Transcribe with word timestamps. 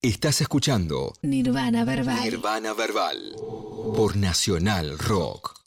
Estás 0.00 0.40
escuchando 0.40 1.12
Nirvana 1.22 1.84
Verbal. 1.84 2.22
Nirvana 2.22 2.72
Verbal 2.72 3.34
por 3.96 4.16
Nacional 4.16 4.96
Rock. 4.96 5.58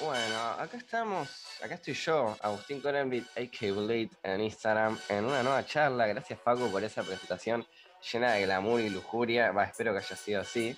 Bueno, 0.00 0.40
acá 0.58 0.76
estamos, 0.76 1.28
acá 1.62 1.76
estoy 1.76 1.94
yo, 1.94 2.36
Agustín 2.40 2.80
Corenbit, 2.80 3.26
a.k.a. 3.36 3.72
Bullet, 3.72 4.10
en 4.24 4.40
Instagram, 4.40 4.98
en 5.08 5.24
una 5.24 5.44
nueva 5.44 5.64
charla. 5.64 6.08
Gracias, 6.08 6.40
Paco, 6.40 6.66
por 6.66 6.82
esa 6.82 7.04
presentación 7.04 7.64
llena 8.12 8.32
de 8.32 8.42
glamour 8.42 8.80
y 8.80 8.90
lujuria. 8.90 9.54
Espero 9.62 9.92
que 9.92 9.98
haya 9.98 10.16
sido 10.16 10.40
así. 10.40 10.76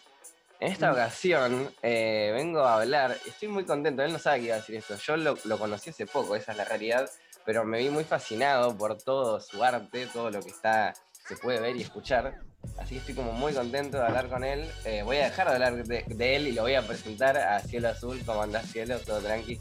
En 0.60 0.70
esta 0.70 0.92
ocasión 0.92 1.74
eh, 1.80 2.30
vengo 2.34 2.60
a 2.60 2.74
hablar, 2.74 3.18
estoy 3.26 3.48
muy 3.48 3.64
contento, 3.64 4.02
él 4.02 4.12
no 4.12 4.18
sabe 4.18 4.40
que 4.40 4.44
iba 4.44 4.54
a 4.54 4.58
decir 4.58 4.76
esto, 4.76 4.96
yo 4.96 5.16
lo, 5.16 5.36
lo 5.42 5.58
conocí 5.58 5.90
hace 5.90 6.06
poco, 6.06 6.36
esa 6.36 6.52
es 6.52 6.58
la 6.58 6.64
realidad, 6.64 7.10
pero 7.44 7.64
me 7.64 7.78
vi 7.78 7.90
muy 7.90 8.04
fascinado 8.04 8.76
por 8.76 8.98
todo 8.98 9.40
su 9.40 9.62
arte, 9.62 10.06
todo 10.12 10.30
lo 10.30 10.40
que 10.40 10.50
está, 10.50 10.94
se 11.26 11.36
puede 11.36 11.60
ver 11.60 11.76
y 11.76 11.82
escuchar. 11.82 12.40
Así 12.78 12.94
que 12.94 13.00
estoy 13.00 13.14
como 13.14 13.32
muy 13.32 13.52
contento 13.52 13.96
de 13.98 14.04
hablar 14.06 14.28
con 14.28 14.44
él. 14.44 14.70
Eh, 14.84 15.02
voy 15.02 15.16
a 15.16 15.24
dejar 15.24 15.48
de 15.48 15.54
hablar 15.54 15.84
de, 15.84 16.04
de 16.06 16.36
él 16.36 16.48
y 16.48 16.52
lo 16.52 16.62
voy 16.62 16.74
a 16.74 16.86
presentar 16.86 17.36
a 17.36 17.60
Cielo 17.60 17.88
Azul. 17.88 18.22
¿Cómo 18.24 18.42
andás, 18.42 18.70
Cielo? 18.70 18.98
¿Todo 19.00 19.18
tranqui? 19.20 19.58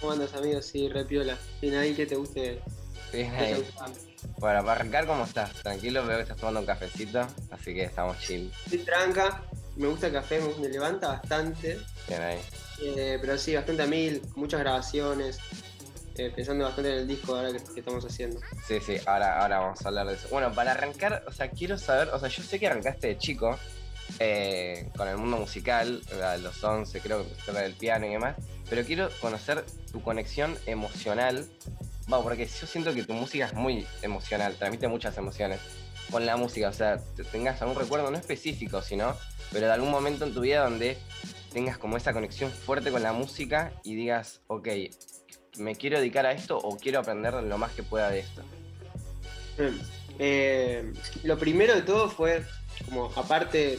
¿Cómo 0.00 0.12
andas, 0.12 0.34
amigo? 0.34 0.60
Sí, 0.60 0.88
re 0.88 1.04
piola. 1.06 1.36
¿Tiene 1.60 1.78
ahí 1.78 1.94
que 1.94 2.04
te 2.06 2.14
guste? 2.16 2.60
Bien 3.12 3.34
ahí. 3.34 3.66
Bueno, 4.38 4.60
para 4.60 4.72
arrancar, 4.72 5.06
¿cómo 5.06 5.24
estás? 5.24 5.50
Tranquilo, 5.62 6.04
veo 6.04 6.16
que 6.16 6.22
estás 6.24 6.36
tomando 6.36 6.60
un 6.60 6.66
cafecito, 6.66 7.26
así 7.50 7.72
que 7.72 7.84
estamos 7.84 8.18
chill. 8.18 8.52
Estoy 8.64 8.80
tranca, 8.80 9.42
me 9.76 9.86
gusta 9.86 10.08
el 10.08 10.12
café, 10.12 10.40
me, 10.40 10.52
me 10.60 10.68
levanta 10.68 11.08
bastante. 11.08 11.78
Bien 12.08 12.20
ahí. 12.20 12.38
eh, 12.82 13.16
pero 13.20 13.38
sí, 13.38 13.54
bastante 13.54 13.84
a 13.84 13.86
mil, 13.86 14.20
muchas 14.34 14.60
grabaciones. 14.60 15.38
Eh, 16.18 16.32
pensando 16.34 16.64
bastante 16.64 16.92
en 16.92 16.98
el 16.98 17.08
disco 17.08 17.34
ahora 17.34 17.50
que, 17.52 17.80
estamos 17.80 18.04
haciendo. 18.04 18.40
Sí, 18.66 18.80
sí, 18.80 18.96
ahora, 19.06 19.40
ahora 19.40 19.58
vamos 19.60 19.84
a 19.84 19.88
hablar 19.88 20.06
de 20.06 20.14
eso. 20.14 20.28
Bueno, 20.30 20.52
para 20.52 20.72
arrancar, 20.72 21.24
o 21.26 21.32
sea, 21.32 21.50
quiero 21.50 21.78
saber, 21.78 22.08
o 22.08 22.18
sea, 22.18 22.28
yo 22.28 22.42
sé 22.42 22.58
que 22.58 22.66
arrancaste 22.66 23.08
de 23.08 23.18
chico 23.18 23.58
eh, 24.18 24.88
con 24.96 25.08
el 25.08 25.16
mundo 25.16 25.36
musical, 25.36 26.00
a 26.22 26.36
los 26.36 26.62
11 26.62 27.00
creo 27.00 27.24
que 27.24 27.34
tocar 27.44 27.64
el 27.64 27.74
piano 27.74 28.06
y 28.06 28.10
demás, 28.10 28.36
pero 28.68 28.84
quiero 28.84 29.10
conocer 29.20 29.64
tu 29.92 30.00
conexión 30.02 30.56
emocional, 30.66 31.46
va, 32.12 32.22
porque 32.22 32.46
yo 32.46 32.66
siento 32.66 32.94
que 32.94 33.02
tu 33.04 33.12
música 33.12 33.46
es 33.46 33.54
muy 33.54 33.86
emocional, 34.02 34.54
transmite 34.56 34.88
muchas 34.88 35.16
emociones 35.18 35.60
con 36.10 36.24
la 36.24 36.36
música, 36.36 36.68
o 36.68 36.72
sea, 36.72 36.98
te- 37.16 37.24
tengas 37.24 37.60
algún 37.62 37.76
recuerdo 37.76 38.10
no 38.10 38.16
específico, 38.16 38.80
sino, 38.80 39.16
pero 39.52 39.66
de 39.66 39.72
algún 39.72 39.90
momento 39.90 40.24
en 40.24 40.32
tu 40.32 40.40
vida 40.40 40.62
donde 40.62 40.96
tengas 41.52 41.78
como 41.78 41.96
esa 41.96 42.12
conexión 42.12 42.50
fuerte 42.50 42.90
con 42.90 43.02
la 43.02 43.12
música 43.12 43.72
y 43.82 43.96
digas, 43.96 44.40
ok, 44.46 44.68
me 45.58 45.74
quiero 45.76 45.98
dedicar 45.98 46.26
a 46.26 46.32
esto 46.32 46.58
o 46.58 46.76
quiero 46.76 47.00
aprender 47.00 47.34
lo 47.34 47.58
más 47.58 47.72
que 47.72 47.82
pueda 47.82 48.10
de 48.10 48.20
esto. 48.20 48.42
Bien. 49.58 49.80
Eh, 50.18 50.92
lo 51.24 51.38
primero 51.38 51.74
de 51.74 51.82
todo 51.82 52.08
fue, 52.08 52.42
como 52.86 53.06
aparte, 53.16 53.78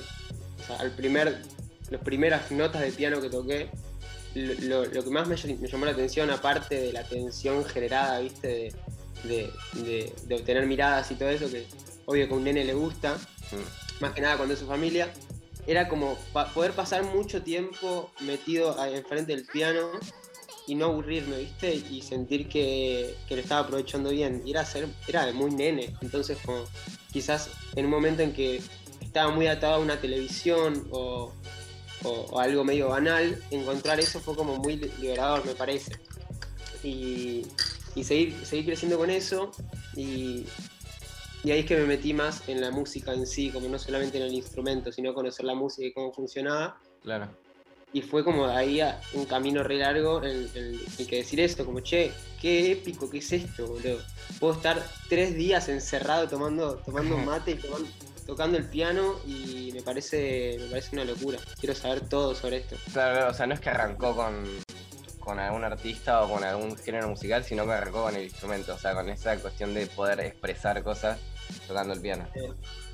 o 0.61 0.63
sea, 0.67 0.77
al 0.77 0.91
primer, 0.91 1.41
las 1.89 2.01
primeras 2.01 2.51
notas 2.51 2.81
de 2.81 2.91
piano 2.91 3.21
que 3.21 3.29
toqué, 3.29 3.69
lo, 4.35 4.53
lo- 4.83 4.85
lo 4.85 5.03
que 5.03 5.09
más 5.09 5.27
me, 5.27 5.35
ll- 5.35 5.57
me 5.59 5.67
llamó 5.67 5.85
la 5.85 5.91
atención, 5.91 6.29
aparte 6.29 6.79
de 6.79 6.93
la 6.93 7.03
tensión 7.03 7.65
generada, 7.65 8.19
viste, 8.19 8.47
de, 8.47 8.73
de- 9.23 9.51
de- 9.81 10.13
de 10.25 10.35
obtener 10.35 10.65
miradas 10.67 11.09
y 11.11 11.15
todo 11.15 11.29
eso, 11.29 11.49
que 11.49 11.65
obvio 12.05 12.27
que 12.27 12.33
a 12.33 12.37
un 12.37 12.43
nene 12.43 12.63
le 12.63 12.73
gusta, 12.73 13.17
Mm. 13.51 14.01
más 14.03 14.13
que 14.13 14.21
nada 14.21 14.35
cuando 14.37 14.53
es 14.53 14.59
su 14.59 14.67
familia, 14.67 15.11
era 15.65 15.87
como 15.89 16.17
pa- 16.33 16.53
poder 16.53 16.71
pasar 16.73 17.03
mucho 17.03 17.41
tiempo 17.41 18.11
metido 18.21 18.75
enfrente 18.85 19.35
del 19.35 19.45
piano 19.45 19.89
y 20.67 20.75
no 20.75 20.85
aburrirme, 20.85 21.37
¿viste? 21.37 21.73
Y 21.75 22.01
sentir 22.01 22.47
que, 22.49 23.15
que 23.27 23.35
lo 23.35 23.41
estaba 23.41 23.61
aprovechando 23.61 24.09
bien. 24.11 24.43
Y 24.45 24.51
era, 24.51 24.63
ser, 24.65 24.87
era 25.07 25.31
muy 25.31 25.49
nene, 25.51 25.95
entonces 26.01 26.37
como 26.45 26.65
quizás 27.11 27.49
en 27.75 27.85
un 27.85 27.91
momento 27.91 28.21
en 28.21 28.33
que 28.33 28.61
estaba 29.01 29.31
muy 29.31 29.47
atado 29.47 29.75
a 29.75 29.79
una 29.79 29.99
televisión 29.99 30.85
o, 30.91 31.33
o- 32.03 32.39
algo 32.39 32.63
medio 32.63 32.89
banal, 32.89 33.41
encontrar 33.49 33.99
eso 33.99 34.19
fue 34.19 34.35
como 34.35 34.57
muy 34.57 34.75
li- 34.75 34.91
liberador, 34.99 35.45
me 35.45 35.55
parece. 35.55 35.95
Y, 36.83 37.43
y 37.95 38.03
seguir, 38.03 38.35
seguir 38.45 38.65
creciendo 38.65 38.97
con 38.97 39.09
eso 39.09 39.51
y, 39.95 40.45
y 41.43 41.51
ahí 41.51 41.59
es 41.61 41.65
que 41.65 41.75
me 41.77 41.85
metí 41.85 42.13
más 42.13 42.47
en 42.47 42.61
la 42.61 42.71
música 42.71 43.13
en 43.13 43.25
sí, 43.25 43.49
como 43.49 43.67
no 43.69 43.79
solamente 43.79 44.17
en 44.17 44.23
el 44.25 44.33
instrumento, 44.33 44.91
sino 44.91 45.13
conocer 45.13 45.45
la 45.45 45.55
música 45.55 45.87
y 45.87 45.93
cómo 45.93 46.11
funcionaba. 46.13 46.79
Claro. 47.01 47.29
Y 47.93 48.01
fue 48.01 48.23
como 48.23 48.47
de 48.47 48.55
ahí 48.55 48.81
a 48.81 48.99
un 49.13 49.25
camino 49.25 49.63
re 49.63 49.77
largo 49.77 50.21
el, 50.21 50.49
el- 50.53 50.79
el 50.99 51.07
que 51.07 51.17
decir 51.17 51.39
esto, 51.39 51.65
como, 51.65 51.79
che, 51.79 52.11
qué 52.41 52.71
épico, 52.73 53.09
qué 53.09 53.19
es 53.19 53.31
esto, 53.31 53.65
boludo. 53.67 53.99
Puedo 54.39 54.53
estar 54.53 54.85
tres 55.09 55.35
días 55.35 55.69
encerrado 55.69 56.27
tomando, 56.27 56.75
tomando 56.85 57.17
mate 57.17 57.51
y 57.51 57.55
tomando- 57.55 57.89
tocando 58.25 58.57
el 58.57 58.65
piano 58.65 59.15
y 59.25 59.71
me 59.73 59.81
parece, 59.81 60.57
me 60.59 60.65
parece 60.67 60.95
una 60.97 61.05
locura. 61.05 61.39
Quiero 61.59 61.73
saber 61.73 62.09
todo 62.09 62.35
sobre 62.35 62.57
esto. 62.57 62.75
Claro, 62.91 63.31
o 63.31 63.33
sea, 63.33 63.47
no 63.47 63.53
es 63.53 63.61
que 63.61 63.69
arrancó 63.69 64.13
con, 64.13 64.43
con 65.19 65.39
algún 65.39 65.63
artista 65.63 66.21
o 66.23 66.29
con 66.33 66.43
algún 66.43 66.75
género 66.77 67.07
musical, 67.07 67.45
sino 67.45 67.65
que 67.65 67.71
arrancó 67.71 68.03
con 68.03 68.15
el 68.17 68.23
instrumento, 68.25 68.75
o 68.75 68.77
sea, 68.77 68.93
con 68.93 69.07
esa 69.09 69.37
cuestión 69.37 69.73
de 69.73 69.87
poder 69.87 70.19
expresar 70.19 70.83
cosas 70.83 71.17
tocando 71.69 71.93
el 71.93 72.01
piano. 72.01 72.27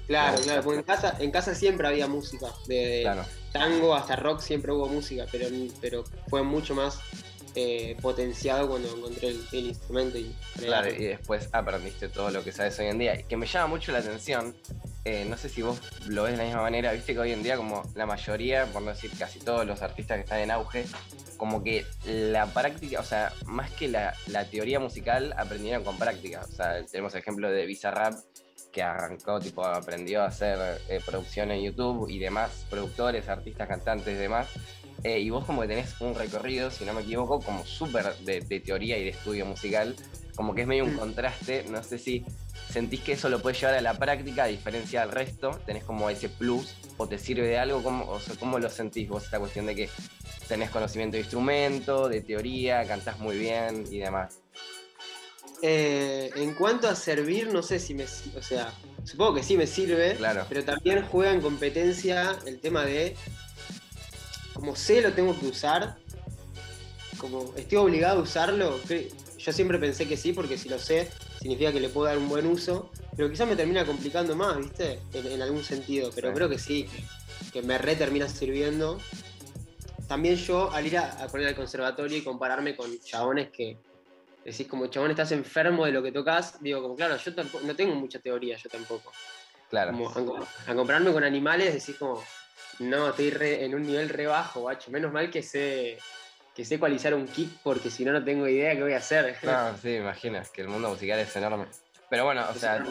Claro. 0.08 0.42
claro, 0.42 0.64
porque 0.64 0.80
en 0.80 0.86
casa, 0.86 1.16
en 1.20 1.32
casa 1.32 1.56
siempre 1.56 1.88
había 1.88 2.08
música, 2.08 2.48
de 2.68 3.02
Claro, 3.04 3.26
tango 3.52 3.96
hasta 3.96 4.16
rock 4.16 4.42
siempre 4.42 4.72
hubo 4.72 4.88
música, 4.88 5.26
pero, 5.32 5.48
pero 5.80 6.04
fue 6.28 6.44
mucho 6.44 6.76
más 6.76 7.00
eh, 7.56 7.96
potenciado 8.02 8.68
cuando 8.68 8.96
encontré 8.96 9.28
el, 9.30 9.46
el 9.52 9.66
instrumento 9.68 10.18
y 10.18 10.36
claro, 10.58 10.90
y 10.90 11.06
después 11.06 11.50
aprendiste 11.52 12.10
todo 12.10 12.32
lo 12.32 12.44
que 12.44 12.52
sabes 12.52 12.78
hoy 12.80 12.88
en 12.88 12.98
día. 12.98 13.20
Y 13.20 13.26
que 13.26 13.38
me 13.38 13.46
llama 13.46 13.68
mucho 13.68 13.92
la 13.92 14.00
atención, 14.00 14.56
eh, 15.06 15.26
no 15.30 15.38
sé 15.38 15.50
si 15.50 15.62
vos 15.62 15.80
lo 16.08 16.24
ves 16.24 16.32
de 16.32 16.38
la 16.40 16.46
misma 16.46 16.64
manera, 16.64 16.92
viste 16.94 17.14
que 17.14 17.20
hoy 17.20 17.32
en 17.32 17.44
día 17.44 17.56
como 17.56 17.84
la 17.94 18.08
mayoría, 18.08 18.66
por 18.66 18.82
no 18.82 18.90
decir 18.90 19.12
casi 19.20 19.40
todos 19.40 19.68
los 19.68 19.84
artistas 19.84 20.18
que 20.18 20.24
están 20.24 20.40
en 20.40 20.50
auge, 20.50 20.86
como 21.38 21.64
que 21.64 21.86
la 22.06 22.48
práctica, 22.48 23.00
o 23.00 23.04
sea, 23.04 23.32
más 23.46 23.70
que 23.70 23.88
la, 23.88 24.16
la 24.28 24.46
teoría 24.46 24.80
musical, 24.80 25.36
aprendieron 25.38 25.84
con 25.84 25.98
práctica. 25.98 26.46
O 26.50 26.56
sea, 26.56 26.84
tenemos 26.86 27.14
el 27.14 27.20
ejemplo 27.20 27.52
de 27.52 27.68
Bizarrap, 27.68 28.16
que 28.74 28.82
arrancó, 28.84 29.40
tipo, 29.40 29.64
aprendió 29.64 30.24
a 30.24 30.26
hacer 30.26 30.82
eh, 30.90 31.00
producción 31.06 31.52
en 31.52 31.62
YouTube 31.62 32.10
y 32.10 32.20
demás, 32.20 32.66
productores, 32.70 33.30
artistas, 33.30 33.68
cantantes, 33.68 34.18
demás. 34.18 34.48
Eh, 35.04 35.20
y 35.20 35.30
vos 35.30 35.46
como 35.46 35.62
que 35.62 35.68
tenés 35.68 36.00
un 36.02 36.16
recorrido, 36.16 36.72
si 36.72 36.84
no 36.84 36.94
me 36.94 37.02
equivoco, 37.02 37.40
como 37.40 37.66
súper 37.66 38.16
de, 38.18 38.42
de 38.42 38.60
teoría 38.60 38.98
y 38.98 39.04
de 39.04 39.10
estudio 39.12 39.46
musical, 39.46 39.96
como 40.36 40.56
que 40.56 40.62
es 40.62 40.68
medio 40.68 40.86
un 40.86 40.96
Mm. 40.96 41.00
contraste, 41.00 41.66
no 41.70 41.84
sé 41.84 41.98
si 42.00 42.26
sentís 42.72 43.02
que 43.02 43.12
eso 43.12 43.30
lo 43.30 43.40
puedes 43.40 43.60
llevar 43.60 43.76
a 43.76 43.82
la 43.82 43.94
práctica 43.94 44.46
a 44.46 44.48
diferencia 44.48 45.02
del 45.02 45.12
resto, 45.12 45.60
tenés 45.66 45.84
como 45.84 46.10
ese 46.10 46.30
plus 46.30 46.76
o 46.98 47.08
te 47.08 47.20
sirve 47.20 47.48
de 47.48 47.60
algo, 47.60 47.84
¿cómo, 47.84 48.10
o 48.10 48.20
sea, 48.20 48.36
¿cómo 48.40 48.58
lo 48.58 48.70
sentís 48.70 49.08
vos 49.08 49.26
esta 49.26 49.38
cuestión 49.38 49.68
de 49.68 49.76
que 49.76 49.90
tenés 50.48 50.72
conocimiento 50.72 51.16
de 51.16 51.22
instrumento, 51.22 52.10
de 52.10 52.22
teoría, 52.22 52.84
cantás 52.86 53.20
muy 53.20 53.38
bien 53.38 53.86
y 53.92 54.00
demás? 54.00 54.43
Eh, 55.66 56.30
en 56.36 56.54
cuanto 56.56 56.90
a 56.90 56.96
servir, 56.96 57.48
no 57.54 57.64
sé 57.64 57.80
si 57.80 57.94
me. 57.94 58.04
O 58.04 58.42
sea, 58.42 58.74
supongo 59.06 59.36
que 59.36 59.44
sí 59.44 59.56
me 59.56 59.66
sirve, 59.66 60.16
Claro. 60.18 60.46
pero 60.50 60.66
también 60.66 61.06
juega 61.10 61.32
en 61.32 61.40
competencia 61.40 62.38
el 62.46 62.60
tema 62.60 62.84
de. 62.84 63.16
Como 64.54 64.76
sé, 64.76 65.02
lo 65.02 65.14
tengo 65.14 65.40
que 65.40 65.46
usar. 65.48 65.96
Como 67.18 67.54
estoy 67.56 67.78
obligado 67.78 68.20
a 68.20 68.24
usarlo. 68.24 68.78
Yo 69.38 69.54
siempre 69.54 69.78
pensé 69.80 70.06
que 70.06 70.18
sí, 70.18 70.34
porque 70.34 70.58
si 70.58 70.68
lo 70.68 70.78
sé, 70.80 71.10
significa 71.40 71.72
que 71.72 71.80
le 71.80 71.88
puedo 71.88 72.08
dar 72.08 72.18
un 72.18 72.28
buen 72.28 72.46
uso. 72.46 72.92
Pero 73.16 73.30
quizás 73.30 73.48
me 73.48 73.56
termina 73.56 73.86
complicando 73.86 74.36
más, 74.36 74.58
¿viste? 74.58 75.00
En, 75.14 75.28
en 75.28 75.42
algún 75.42 75.64
sentido. 75.64 76.10
Pero 76.14 76.28
Sí. 76.30 76.36
creo 76.36 76.50
que 76.50 76.60
sí, 76.60 76.90
que 77.54 77.62
me 77.62 77.78
re 77.78 77.96
termina 77.96 78.28
sirviendo. 78.28 79.00
También 80.10 80.36
yo, 80.36 80.72
al 80.74 80.86
ir 80.86 80.98
a, 80.98 81.24
a 81.24 81.28
poner 81.28 81.48
al 81.48 81.56
conservatorio 81.56 82.18
y 82.18 82.22
compararme 82.22 82.76
con 82.76 83.00
chabones 83.00 83.50
que, 83.52 83.78
decís 84.46 84.68
como 84.68 84.88
chabón 84.88 85.12
estás 85.12 85.32
enfermo 85.32 85.86
de 85.86 85.92
lo 85.92 86.04
que 86.04 86.12
tocas, 86.12 86.62
digo 86.62 86.82
como 86.82 86.96
claro, 86.96 87.18
yo 87.18 87.34
tampoco, 87.36 87.66
no 87.66 87.76
tengo 87.76 87.96
mucha 87.96 88.20
teoría, 88.20 88.58
yo 88.58 88.70
tampoco. 88.70 89.12
Claro. 89.70 89.92
Como 89.92 90.10
a, 90.10 90.14
co- 90.14 90.48
a 90.68 90.76
compararme 90.76 91.12
con 91.12 91.24
animales 91.24 91.74
decís 91.74 91.98
como, 91.98 92.24
no, 92.80 93.10
estoy 93.10 93.30
re- 93.32 93.64
en 93.66 93.76
un 93.76 93.86
nivel 93.86 94.10
re 94.10 94.28
bajo, 94.28 94.62
guacho, 94.62 94.92
menos 94.92 95.12
mal 95.12 95.30
que 95.30 95.42
sé 95.42 96.00
que 96.56 96.64
sé 96.64 96.76
ecualizar 96.76 97.16
un 97.16 97.28
kick 97.28 97.50
porque 97.64 97.90
si 97.90 98.06
no 98.06 98.12
no 98.12 98.24
tengo 98.24 98.48
idea 98.48 98.76
qué 98.76 98.84
voy 98.84 98.94
a 98.94 98.98
hacer. 98.98 99.36
No, 99.44 99.76
sí, 99.78 99.96
es 99.98 100.50
que 100.52 100.62
el 100.62 100.68
mundo 100.68 100.90
musical 100.90 101.20
es 101.20 101.36
enorme. 101.36 101.68
Pero 102.10 102.26
bueno, 102.26 102.48
o 102.50 102.54
sea, 102.54 102.86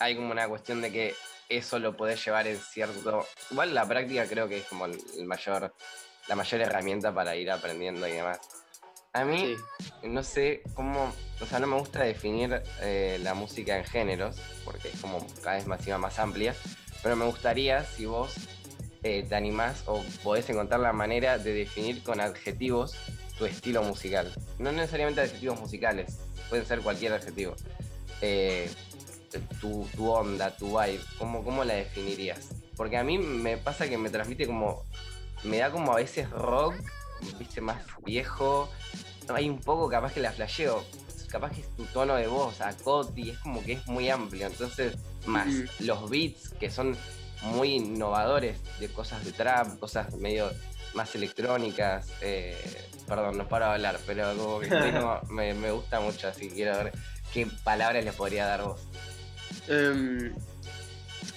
hay 0.00 0.16
como 0.16 0.32
una 0.32 0.48
cuestión 0.48 0.82
de 0.82 0.90
que 0.90 1.14
eso 1.48 1.78
lo 1.78 1.96
podés 1.96 2.24
llevar 2.24 2.46
en 2.48 2.58
cierto. 2.58 3.24
Igual 3.50 3.74
la 3.74 3.86
práctica 3.86 4.26
creo 4.26 4.48
que 4.48 4.58
es 4.58 4.64
como 4.66 4.86
el 4.86 4.98
mayor, 5.24 5.72
la 6.26 6.34
mayor 6.34 6.60
herramienta 6.62 7.14
para 7.14 7.36
ir 7.36 7.50
aprendiendo 7.50 8.08
y 8.08 8.12
demás. 8.12 8.40
A 9.16 9.24
mí, 9.24 9.56
Sí. 9.78 10.08
no 10.08 10.22
sé 10.22 10.62
cómo, 10.74 11.10
o 11.40 11.46
sea, 11.46 11.58
no 11.58 11.66
me 11.66 11.76
gusta 11.78 12.00
definir 12.00 12.62
eh, 12.82 13.18
la 13.22 13.32
música 13.32 13.78
en 13.78 13.84
géneros, 13.84 14.36
porque 14.62 14.88
es 14.88 15.00
como 15.00 15.26
cada 15.42 15.56
vez 15.56 15.66
más, 15.66 15.86
más 15.98 16.18
amplia, 16.18 16.54
pero 17.02 17.16
me 17.16 17.24
gustaría 17.24 17.82
si 17.84 18.04
vos 18.04 18.34
eh, 19.02 19.24
te 19.26 19.34
animás 19.34 19.84
o 19.86 20.04
podés 20.22 20.50
encontrar 20.50 20.80
la 20.80 20.92
manera 20.92 21.38
de 21.38 21.54
definir 21.54 22.02
con 22.02 22.20
adjetivos 22.20 22.94
tu 23.38 23.46
estilo 23.46 23.82
musical. 23.82 24.30
No 24.58 24.70
necesariamente 24.70 25.22
adjetivos 25.22 25.58
musicales, 25.60 26.18
pueden 26.50 26.66
ser 26.66 26.80
cualquier 26.80 27.14
adjetivo. 27.14 27.54
Eh, 28.20 28.70
tu, 29.62 29.88
tu 29.96 30.10
onda, 30.10 30.54
tu 30.56 30.78
vibe? 30.78 31.00
¿Cómo, 31.18 31.42
¿Cómo 31.42 31.64
la 31.64 31.72
definirías? 31.74 32.48
Porque 32.76 32.98
a 32.98 33.02
mí 33.04 33.16
me 33.16 33.56
pasa 33.56 33.88
que 33.88 33.96
me 33.96 34.10
transmite 34.10 34.46
como. 34.46 34.84
Me 35.44 35.58
da 35.58 35.70
como 35.70 35.92
a 35.92 35.96
veces 35.96 36.28
rock, 36.30 36.74
viste, 37.38 37.60
más 37.60 37.82
viejo. 38.04 38.70
Hay 39.28 39.48
un 39.48 39.60
poco 39.60 39.88
capaz 39.88 40.12
que 40.12 40.20
la 40.20 40.32
flasheo. 40.32 40.84
Capaz 41.28 41.50
que 41.52 41.60
es 41.62 41.68
tu 41.76 41.84
tono 41.86 42.14
de 42.14 42.28
voz, 42.28 42.60
a 42.60 42.74
Coti, 42.76 43.30
es 43.30 43.38
como 43.38 43.62
que 43.64 43.72
es 43.72 43.86
muy 43.86 44.08
amplio. 44.08 44.46
Entonces, 44.46 44.94
más 45.26 45.48
los 45.80 46.08
beats 46.08 46.50
que 46.60 46.70
son 46.70 46.96
muy 47.42 47.74
innovadores 47.74 48.58
de 48.78 48.88
cosas 48.88 49.24
de 49.24 49.32
trap, 49.32 49.78
cosas 49.78 50.14
medio 50.14 50.50
más 50.94 51.14
electrónicas. 51.14 52.06
eh, 52.22 52.56
perdón, 53.06 53.36
no 53.38 53.48
paro 53.48 53.66
de 53.66 53.72
hablar, 53.72 53.98
pero 54.06 54.34
como 54.36 54.60
que 54.60 54.68
me, 55.30 55.52
me 55.54 55.70
gusta 55.72 56.00
mucho, 56.00 56.28
así 56.28 56.48
que 56.48 56.54
quiero 56.54 56.76
ver 56.78 56.92
qué 57.32 57.46
palabras 57.64 58.04
les 58.04 58.14
podría 58.14 58.46
dar 58.46 58.62
vos. 58.62 58.80
Em, 59.68 60.32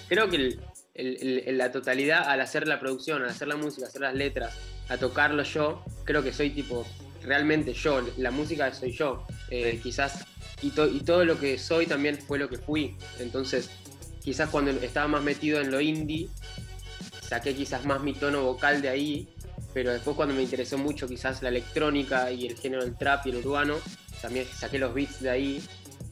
creo 0.08 0.28
que 0.30 0.36
el- 0.36 0.60
el- 0.94 1.16
el- 1.20 1.48
en 1.48 1.58
la 1.58 1.70
totalidad, 1.72 2.28
al 2.28 2.40
hacer 2.40 2.66
la 2.66 2.80
producción, 2.80 3.22
al 3.22 3.30
hacer 3.30 3.48
la 3.48 3.56
música, 3.56 3.86
hacer 3.86 4.00
las 4.02 4.14
letras, 4.14 4.54
a 4.90 4.98
tocarlo 4.98 5.42
yo, 5.42 5.82
creo 6.04 6.22
que 6.22 6.32
soy 6.32 6.50
tipo, 6.50 6.86
realmente 7.22 7.72
yo, 7.72 8.02
la 8.18 8.30
música 8.30 8.72
soy 8.74 8.92
yo. 8.92 9.24
Eh, 9.50 9.72
Sí. 9.76 9.80
Quizás, 9.84 10.26
y, 10.62 10.70
to- 10.70 10.86
y 10.88 11.00
todo 11.00 11.24
lo 11.24 11.38
que 11.38 11.58
soy 11.58 11.86
también 11.86 12.18
fue 12.18 12.38
lo 12.38 12.48
que 12.50 12.58
fui. 12.58 12.96
Entonces, 13.18 13.70
quizás 14.22 14.50
cuando 14.50 14.70
estaba 14.72 15.08
más 15.08 15.22
metido 15.22 15.60
en 15.60 15.70
lo 15.70 15.80
indie, 15.80 16.28
saqué 17.22 17.54
quizás 17.54 17.84
más 17.84 18.02
mi 18.02 18.12
tono 18.12 18.42
vocal 18.42 18.82
de 18.82 18.88
ahí, 18.88 19.28
pero 19.72 19.92
después 19.92 20.16
cuando 20.16 20.34
me 20.34 20.42
interesó 20.42 20.76
mucho 20.78 21.06
quizás 21.06 21.42
la 21.42 21.48
electrónica 21.48 22.30
y 22.32 22.46
el 22.46 22.56
género 22.56 22.84
del 22.84 22.96
trap 22.96 23.26
y 23.26 23.30
el 23.30 23.36
urbano, 23.36 23.76
también 24.20 24.46
saqué 24.46 24.78
los 24.78 24.92
beats 24.94 25.20
de 25.20 25.30
ahí 25.30 25.62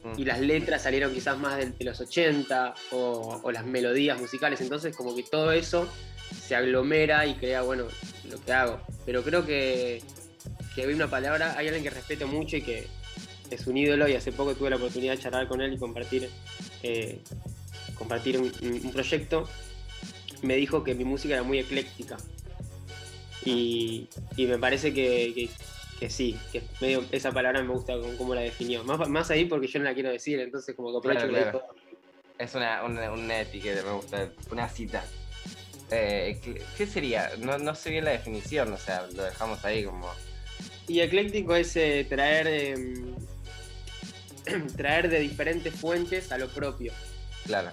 Mm. 0.04 0.12
y 0.16 0.24
las 0.26 0.38
letras 0.38 0.82
salieron 0.82 1.12
quizás 1.12 1.36
más 1.38 1.56
de, 1.56 1.70
de 1.70 1.84
los 1.84 1.98
80 2.00 2.72
o, 2.92 3.40
o 3.42 3.50
las 3.50 3.66
melodías 3.66 4.20
musicales, 4.20 4.60
entonces 4.60 4.94
como 4.96 5.12
que 5.16 5.24
todo 5.24 5.50
eso 5.50 5.88
se 6.48 6.56
aglomera 6.56 7.26
y 7.26 7.34
crea, 7.34 7.60
bueno, 7.60 7.84
lo 8.30 8.40
que 8.42 8.52
hago. 8.52 8.80
Pero 9.04 9.22
creo 9.22 9.44
que, 9.44 10.00
que 10.74 10.82
hay 10.82 10.92
una 10.94 11.08
palabra, 11.10 11.54
hay 11.58 11.66
alguien 11.68 11.84
que 11.84 11.90
respeto 11.90 12.26
mucho 12.26 12.56
y 12.56 12.62
que 12.62 12.86
es 13.50 13.66
un 13.66 13.76
ídolo 13.76 14.08
y 14.08 14.14
hace 14.14 14.32
poco 14.32 14.54
tuve 14.54 14.70
la 14.70 14.76
oportunidad 14.76 15.12
de 15.14 15.18
charlar 15.22 15.46
con 15.46 15.60
él 15.60 15.74
y 15.74 15.78
compartir, 15.78 16.30
eh, 16.82 17.18
compartir 17.94 18.38
un, 18.38 18.50
un 18.62 18.92
proyecto. 18.92 19.46
Me 20.40 20.56
dijo 20.56 20.82
que 20.84 20.94
mi 20.94 21.04
música 21.04 21.34
era 21.34 21.42
muy 21.42 21.58
ecléctica. 21.58 22.16
Y, 23.44 24.08
y 24.36 24.46
me 24.46 24.58
parece 24.58 24.92
que, 24.94 25.32
que- 25.34 25.50
que 25.98 26.08
sí, 26.10 26.38
que 26.52 26.62
medio 26.80 27.04
esa 27.10 27.32
palabra 27.32 27.60
me 27.60 27.72
gusta 27.72 27.98
con 27.98 28.16
cómo 28.16 28.32
la 28.34 28.40
definió. 28.42 28.84
Más, 28.84 29.08
más 29.08 29.30
ahí 29.32 29.46
porque 29.46 29.66
yo 29.66 29.80
no 29.80 29.84
la 29.86 29.94
quiero 29.94 30.10
decir, 30.10 30.38
entonces 30.38 30.74
como 30.76 30.92
que 30.92 30.98
aprovecho 30.98 31.26
Claro, 31.26 31.50
claro. 31.50 31.74
Es 32.38 32.54
una, 32.54 32.84
una, 32.84 33.10
una 33.10 33.40
etiqueta, 33.40 33.82
me 33.82 33.92
gusta, 33.94 34.30
una 34.52 34.68
cita. 34.68 35.04
Eh, 35.90 36.38
¿qué, 36.76 36.86
sería? 36.86 37.30
No, 37.38 37.58
no 37.58 37.74
sé 37.74 37.90
bien 37.90 38.04
la 38.04 38.10
definición, 38.10 38.72
o 38.72 38.78
sea, 38.78 39.06
lo 39.12 39.22
dejamos 39.24 39.64
ahí 39.64 39.84
como... 39.84 40.10
Y 40.86 41.00
ecléctico 41.00 41.54
es 41.54 41.76
eh, 41.76 42.06
traer, 42.08 42.46
em, 42.46 43.14
traer 44.76 45.08
de 45.08 45.20
diferentes 45.20 45.74
fuentes 45.74 46.32
a 46.32 46.38
lo 46.38 46.48
propio. 46.48 46.92
Claro, 47.44 47.70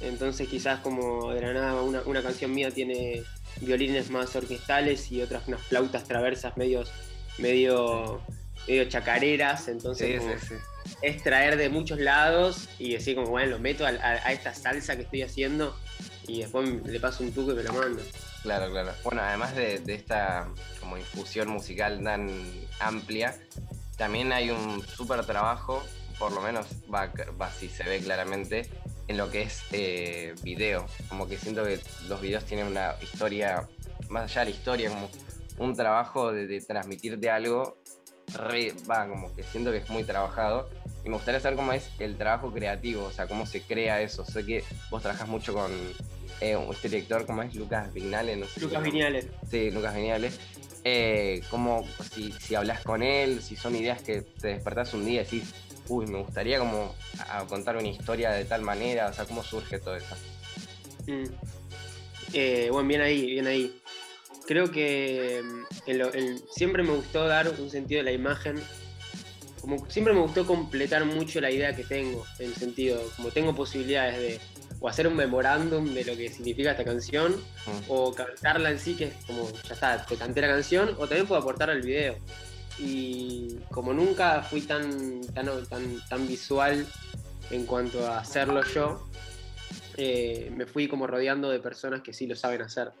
Entonces 0.00 0.48
quizás 0.48 0.80
como 0.80 1.32
de 1.32 1.40
la 1.42 1.52
nada 1.52 1.82
una, 1.82 2.00
una 2.02 2.22
canción 2.22 2.52
mía 2.54 2.70
tiene 2.70 3.22
violines 3.60 4.10
más 4.10 4.34
orquestales 4.36 5.10
y 5.10 5.20
otras 5.22 5.48
unas 5.48 5.60
flautas 5.62 6.04
traversas 6.04 6.56
medios, 6.56 6.90
medio, 7.38 8.20
medio 8.66 8.84
chacareras. 8.88 9.68
Entonces 9.68 10.12
sí, 10.12 10.18
como 10.18 10.38
sí, 10.40 10.46
sí. 10.48 10.94
es 11.02 11.22
traer 11.22 11.56
de 11.56 11.68
muchos 11.68 11.98
lados 11.98 12.68
y 12.78 12.92
decir 12.92 13.14
como 13.16 13.28
bueno, 13.28 13.52
lo 13.52 13.58
meto 13.58 13.84
a, 13.86 13.90
a- 13.90 14.26
a 14.28 14.32
esta 14.32 14.54
salsa 14.54 14.96
que 14.96 15.02
estoy 15.02 15.22
haciendo 15.22 15.76
y 16.28 16.40
después 16.42 16.68
le 16.86 17.00
paso 17.00 17.24
un 17.24 17.32
tuco 17.32 17.52
y 17.52 17.54
me 17.56 17.62
lo 17.64 17.72
mando. 17.72 18.02
Claro, 18.42 18.70
claro. 18.70 18.92
Bueno, 19.02 19.22
además 19.22 19.56
de, 19.56 19.80
de 19.80 19.94
esta 19.94 20.46
como 20.78 20.96
infusión 20.96 21.48
musical 21.48 22.02
tan 22.04 22.30
amplia, 22.78 23.36
también 23.96 24.32
hay 24.32 24.50
un 24.50 24.86
súper 24.86 25.24
trabajo, 25.26 25.82
por 26.18 26.30
lo 26.32 26.40
menos 26.40 26.66
va, 26.92 27.10
así 27.40 27.68
se 27.68 27.82
ve 27.82 27.98
claramente, 27.98 28.70
en 29.08 29.16
lo 29.16 29.30
que 29.30 29.42
es 29.42 29.62
eh, 29.72 30.34
video. 30.42 30.86
Como 31.08 31.26
que 31.28 31.36
siento 31.38 31.64
que 31.64 31.80
los 32.08 32.20
videos 32.20 32.44
tienen 32.44 32.68
una 32.68 32.94
historia, 33.02 33.66
más 34.08 34.24
allá 34.30 34.44
de 34.44 34.50
la 34.50 34.56
historia, 34.56 34.90
como 34.90 35.10
un 35.58 35.74
trabajo 35.74 36.30
de, 36.32 36.46
de 36.46 36.60
transmitirte 36.60 37.28
algo, 37.30 37.78
re- 38.34 38.74
va, 38.88 39.08
como 39.08 39.34
que 39.34 39.42
siento 39.42 39.72
que 39.72 39.78
es 39.78 39.90
muy 39.90 40.04
trabajado. 40.04 40.70
Y 41.04 41.08
me 41.08 41.14
gustaría 41.16 41.40
saber 41.40 41.56
cómo 41.56 41.72
es 41.72 41.88
el 41.98 42.16
trabajo 42.16 42.52
creativo, 42.52 43.04
o 43.04 43.12
sea, 43.12 43.26
cómo 43.26 43.46
se 43.46 43.62
crea 43.62 44.00
eso. 44.02 44.24
Sé 44.24 44.44
que 44.44 44.64
vos 44.90 45.00
trabajas 45.02 45.28
mucho 45.28 45.54
con 45.54 45.70
eh, 46.40 46.58
este 46.70 46.88
director, 46.88 47.24
¿cómo 47.26 47.42
es? 47.42 47.54
Lucas 47.54 47.92
Vignale, 47.92 48.36
no 48.36 48.46
sé. 48.46 48.60
Lucas 48.60 48.82
si- 48.84 48.90
Viñales. 48.90 49.26
Sí, 49.50 49.70
Lucas 49.70 49.94
Viñales. 49.94 50.38
Eh, 50.84 51.42
cómo, 51.50 51.86
si, 52.12 52.32
si 52.32 52.54
hablas 52.54 52.82
con 52.82 53.02
él, 53.02 53.42
si 53.42 53.56
son 53.56 53.74
ideas 53.76 54.00
que 54.02 54.22
te 54.22 54.48
despertás 54.48 54.94
un 54.94 55.04
día 55.06 55.22
y 55.22 55.24
decís, 55.24 55.54
uy, 55.88 56.06
me 56.06 56.18
gustaría 56.18 56.58
como 56.58 56.94
a- 57.28 57.44
contar 57.46 57.76
una 57.76 57.88
historia 57.88 58.30
de 58.30 58.44
tal 58.44 58.62
manera, 58.62 59.08
o 59.08 59.12
sea, 59.12 59.24
cómo 59.24 59.42
surge 59.42 59.78
todo 59.78 59.96
eso. 59.96 60.16
Mm. 61.06 61.24
Eh, 62.34 62.68
bueno, 62.70 62.88
bien 62.88 63.00
ahí, 63.00 63.26
bien 63.30 63.46
ahí. 63.46 63.80
Creo 64.46 64.70
que 64.70 65.42
mm, 65.44 65.90
en 65.90 65.98
lo- 65.98 66.14
en- 66.14 66.38
siempre 66.50 66.82
me 66.82 66.92
gustó 66.92 67.26
dar 67.26 67.48
un 67.48 67.70
sentido 67.70 67.98
de 67.98 68.04
la 68.04 68.12
imagen. 68.12 68.56
Como 69.60 69.88
siempre 69.90 70.14
me 70.14 70.20
gustó 70.20 70.46
completar 70.46 71.04
mucho 71.04 71.40
la 71.40 71.50
idea 71.50 71.74
que 71.74 71.84
tengo, 71.84 72.24
en 72.38 72.46
el 72.46 72.54
sentido, 72.54 73.00
como 73.16 73.30
tengo 73.30 73.54
posibilidades 73.54 74.18
de 74.18 74.40
o 74.80 74.88
hacer 74.88 75.08
un 75.08 75.16
memorándum 75.16 75.92
de 75.92 76.04
lo 76.04 76.16
que 76.16 76.28
significa 76.28 76.70
esta 76.70 76.84
canción, 76.84 77.34
o 77.88 78.14
cantarla 78.14 78.70
en 78.70 78.78
sí, 78.78 78.94
que 78.94 79.06
es 79.06 79.24
como, 79.26 79.50
ya 79.50 79.74
está, 79.74 80.06
te 80.06 80.16
canté 80.16 80.40
la 80.40 80.48
canción, 80.48 80.90
o 80.98 81.06
también 81.06 81.26
puedo 81.26 81.40
aportar 81.40 81.70
al 81.70 81.82
video. 81.82 82.16
Y 82.78 83.56
como 83.70 83.92
nunca 83.92 84.42
fui 84.42 84.60
tan, 84.60 85.20
tan, 85.34 85.66
tan, 85.66 86.00
tan 86.08 86.28
visual 86.28 86.86
en 87.50 87.66
cuanto 87.66 88.06
a 88.06 88.18
hacerlo 88.18 88.62
yo, 88.72 89.08
eh, 89.96 90.52
me 90.54 90.64
fui 90.66 90.86
como 90.86 91.08
rodeando 91.08 91.50
de 91.50 91.58
personas 91.58 92.02
que 92.02 92.12
sí 92.12 92.28
lo 92.28 92.36
saben 92.36 92.62
hacer. 92.62 92.92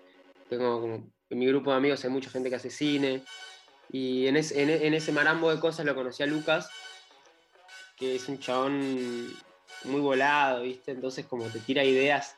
Tengo 0.48 0.80
como, 0.80 1.12
en 1.30 1.38
mi 1.38 1.46
grupo 1.46 1.70
de 1.70 1.76
amigos 1.76 2.04
hay 2.04 2.10
mucha 2.10 2.30
gente 2.30 2.50
que 2.50 2.56
hace 2.56 2.70
cine, 2.70 3.22
y 3.90 4.26
en, 4.26 4.36
ese- 4.36 4.60
en, 4.86 4.94
ese 4.94 5.12
marambo 5.12 5.50
de 5.54 5.60
cosas 5.60 5.86
lo 5.86 5.94
conocí 5.94 6.22
a 6.22 6.26
Lucas, 6.26 6.68
que 7.96 8.16
es 8.16 8.28
un 8.28 8.38
chabón 8.38 9.32
muy 9.84 10.00
volado, 10.00 10.62
¿viste? 10.62 10.90
Entonces 10.92 11.26
como 11.26 11.44
te 11.46 11.60
tira 11.60 11.84
ideas 11.84 12.36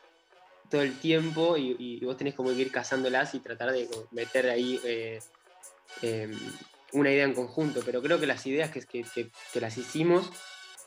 todo 0.69 0.81
el 0.81 0.97
tiempo 0.99 1.57
y, 1.57 1.99
vos 2.05 2.15
tenés 2.17 2.33
como 2.35 2.49
que 2.51 2.61
ir 2.61 2.71
cazándolas 2.71 3.33
y 3.35 3.39
tratar 3.39 3.71
de 3.71 3.89
meter 4.11 4.49
ahí 4.49 4.79
eh, 4.85 5.19
eh, 6.01 6.33
una 6.93 7.11
idea 7.11 7.25
en 7.25 7.33
conjunto. 7.33 7.81
Pero 7.85 8.01
creo 8.01 8.19
que 8.19 8.27
las 8.27 8.45
ideas 8.45 8.71
que, 8.71 8.81
que- 8.81 9.03
que- 9.03 9.31
que 9.51 9.61
las 9.61 9.77
hicimos 9.77 10.29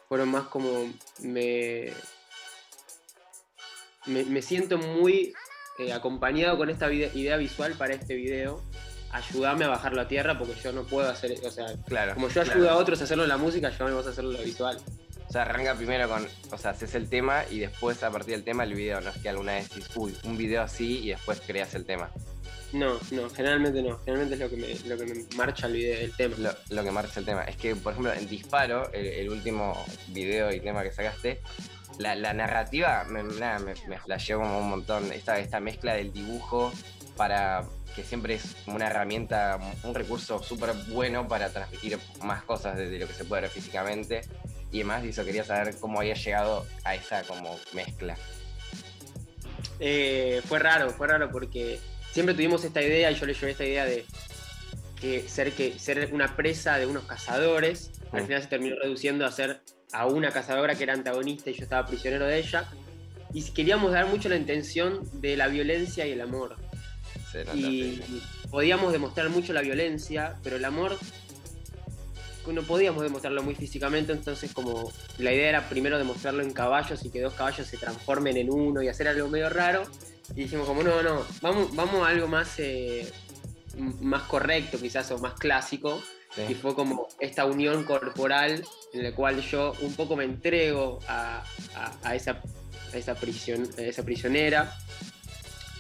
fueron 0.09 0.31
más 0.31 0.47
como 0.49 0.91
me, 1.21 1.93
me, 4.07 4.43
siento 4.43 4.79
muy 4.79 5.35
eh, 5.79 5.93
acompañado 5.93 6.57
con 6.57 6.71
esta 6.71 6.91
idea 6.93 7.37
visual 7.37 7.75
para 7.75 7.95
este 7.95 8.15
video. 8.15 8.63
Ayúdame 9.15 9.65
a 9.65 9.69
bajarlo 9.69 10.01
a 10.01 10.09
tierra 10.09 10.37
porque 10.37 10.55
yo 10.61 10.73
no 10.73 10.83
puedo 10.83 11.09
hacer, 11.09 11.35
o 11.47 11.51
sea, 11.51 11.67
Claro. 11.87 12.15
como 12.15 12.29
yo 12.29 12.41
ayudo 12.41 12.55
claro. 12.57 12.71
a 12.71 12.77
otros 12.77 13.01
a 13.01 13.05
hacerlo 13.05 13.23
en 13.23 13.29
la 13.29 13.37
música, 13.37 13.71
yo 13.71 13.85
me 13.85 13.93
vas 13.93 14.07
a 14.07 14.11
hacerlo 14.11 14.33
en 14.33 14.39
lo 14.39 14.43
visual. 14.43 14.77
O 15.29 15.33
sea, 15.33 15.43
arranca 15.43 15.75
primero 15.77 16.09
con, 16.09 16.27
o 16.51 16.59
sea, 16.59 16.73
haces 16.73 16.95
el 16.97 17.09
tema 17.09 17.45
y 17.51 17.61
después 17.61 18.03
a 18.03 18.11
partir 18.11 18.35
del 18.35 18.43
tema 18.45 18.65
el 18.65 18.75
video. 18.75 19.01
No 19.01 19.11
es 19.11 19.17
que 19.19 19.29
alguna 19.29 19.53
vez 19.53 19.69
decís, 19.69 19.89
uy, 19.95 20.17
un 20.25 20.37
video 20.37 20.63
así 20.63 20.99
y 21.05 21.09
después 21.11 21.41
creas 21.47 21.75
el 21.77 21.85
tema. 21.85 22.11
No, 22.73 22.99
no, 23.13 23.31
generalmente 23.31 23.83
no. 23.83 23.99
Generalmente 24.05 24.35
es 24.35 24.41
lo 24.41 24.51
que 24.51 24.57
me, 24.57 24.75
lo 24.89 24.99
que 24.99 25.07
me 25.15 25.25
marcha 25.37 25.69
el, 25.69 25.75
video, 25.75 25.97
el 26.01 26.13
tema. 26.17 26.35
Lo, 26.39 26.51
lo 26.71 26.83
que 26.83 26.91
marcha 26.91 27.21
el 27.21 27.27
tema. 27.27 27.45
Es 27.45 27.57
que, 27.57 27.77
por 27.77 27.93
ejemplo, 27.93 28.13
en 28.13 28.29
Disparo, 28.29 28.93
el, 28.93 29.07
el 29.07 29.31
último 29.31 29.81
video 30.09 30.53
y 30.53 30.59
tema 30.59 30.83
que 30.83 30.91
sacaste, 30.93 31.41
la, 32.01 32.17
la 32.17 32.35
narrativa 32.35 33.05
me, 33.09 33.23
nada, 33.23 33.61
me, 33.61 33.75
me 33.87 33.99
flasheó 33.99 34.41
como 34.41 34.59
un 34.59 34.69
montón. 34.69 35.13
Esta, 35.13 35.39
esta 35.39 35.61
mezcla 35.61 35.95
del 35.95 36.13
dibujo 36.13 36.73
para 37.17 37.65
que 37.95 38.03
siempre 38.03 38.35
es 38.35 38.57
una 38.67 38.87
herramienta, 38.89 39.59
un 39.83 39.95
recurso 39.95 40.43
súper 40.43 40.73
bueno 40.89 41.29
para 41.29 41.51
transmitir 41.51 41.99
más 42.23 42.43
cosas 42.43 42.77
desde 42.77 42.99
lo 42.99 43.07
que 43.07 43.15
se 43.15 43.25
puede 43.25 43.43
ver 43.43 43.51
físicamente. 43.51 44.23
Y 44.73 44.79
además, 44.79 45.05
eso 45.05 45.25
quería 45.25 45.45
saber 45.45 45.77
cómo 45.79 46.01
había 46.01 46.15
llegado 46.15 46.67
a 46.85 46.95
esa 46.95 47.23
como 47.23 47.59
mezcla. 47.73 48.17
Eh, 49.81 50.41
fue 50.47 50.59
raro, 50.59 50.91
fue 50.91 51.09
raro 51.09 51.31
porque 51.31 51.79
siempre 52.13 52.35
tuvimos 52.35 52.65
esta 52.65 52.83
idea 52.83 53.11
y 53.11 53.15
yo 53.15 53.27
le 53.27 53.35
llevé 53.35 53.53
esta 53.53 53.65
idea 53.65 53.85
de 53.85 54.05
que 55.01 55.29
ser, 55.29 55.53
que 55.53 55.79
ser 55.79 56.09
una 56.13 56.35
presa 56.37 56.79
de 56.79 56.87
unos 56.87 57.05
cazadores. 57.05 57.91
Al 58.13 58.23
Mm. 58.23 58.27
final 58.27 58.43
se 58.43 58.49
terminó 58.49 58.77
reduciendo 58.81 59.27
a 59.27 59.33
ser 59.33 59.61
a 59.93 60.07
una 60.07 60.31
cazadora 60.31 60.75
que 60.75 60.85
era 60.85 60.95
antagonista 60.95 61.51
y 61.51 61.55
yo 61.55 61.63
estaba 61.63 61.87
prisionero 61.87 62.27
de 62.27 62.39
ella. 62.39 62.65
Y 63.33 63.43
queríamos 63.53 63.93
dar 63.93 64.07
mucho 64.07 64.29
la 64.29 64.37
intención 64.37 65.01
de 65.21 65.37
la 65.37 65.49
violencia 65.49 66.07
y 66.07 66.13
el 66.13 66.21
amor. 66.21 66.57
Se 67.35 67.45
nota, 67.45 67.57
y 67.57 67.97
sí, 67.97 68.23
podíamos 68.51 68.93
demostrar 68.93 69.29
mucho 69.29 69.53
la 69.53 69.61
violencia, 69.61 70.37
pero 70.43 70.57
el 70.57 70.65
amor 70.65 70.97
no 72.47 72.63
podíamos 72.63 73.03
demostrarlo 73.03 73.43
muy 73.43 73.55
físicamente, 73.55 74.13
entonces 74.13 74.53
como 74.53 74.93
la 75.19 75.33
idea 75.33 75.49
era 75.49 75.69
primero 75.69 75.97
demostrarlo 75.99 76.43
en 76.43 76.53
caballos 76.53 77.05
y 77.05 77.11
que 77.11 77.21
dos 77.23 77.33
caballos 77.35 77.67
se 77.67 77.79
transformen 77.79 78.37
en 78.37 78.51
uno 78.51 78.83
y 78.83 78.89
hacer 78.89 79.09
algo 79.09 79.29
medio 79.29 79.49
raro. 79.49 79.85
Y 80.37 80.43
dijimos 80.45 80.67
como, 80.67 80.83
no, 80.83 81.03
no, 81.03 81.25
vamos, 81.41 81.75
vamos 81.75 82.07
a 82.07 82.11
algo 82.11 82.29
más, 82.29 82.59
eh, 82.59 83.11
más 84.01 84.23
correcto 84.25 84.79
quizás 84.79 85.11
o 85.11 85.19
más 85.19 85.35
clásico. 85.35 86.03
Sí. 86.35 86.43
Y 86.51 86.55
fue 86.55 86.75
como 86.75 87.09
esta 87.19 87.47
unión 87.47 87.85
corporal 87.85 88.63
en 88.93 89.03
la 89.03 89.15
cual 89.15 89.41
yo 89.41 89.73
un 89.81 89.95
poco 89.95 90.15
me 90.15 90.25
entrego 90.25 90.99
a, 91.09 91.43
a- 91.77 91.93
a 92.03 92.15
esa, 92.15 92.41
a, 92.93 92.97
esa 92.97 93.15
prisión, 93.15 93.69
a 93.79 93.83
esa 93.83 94.03
prisionera 94.03 94.77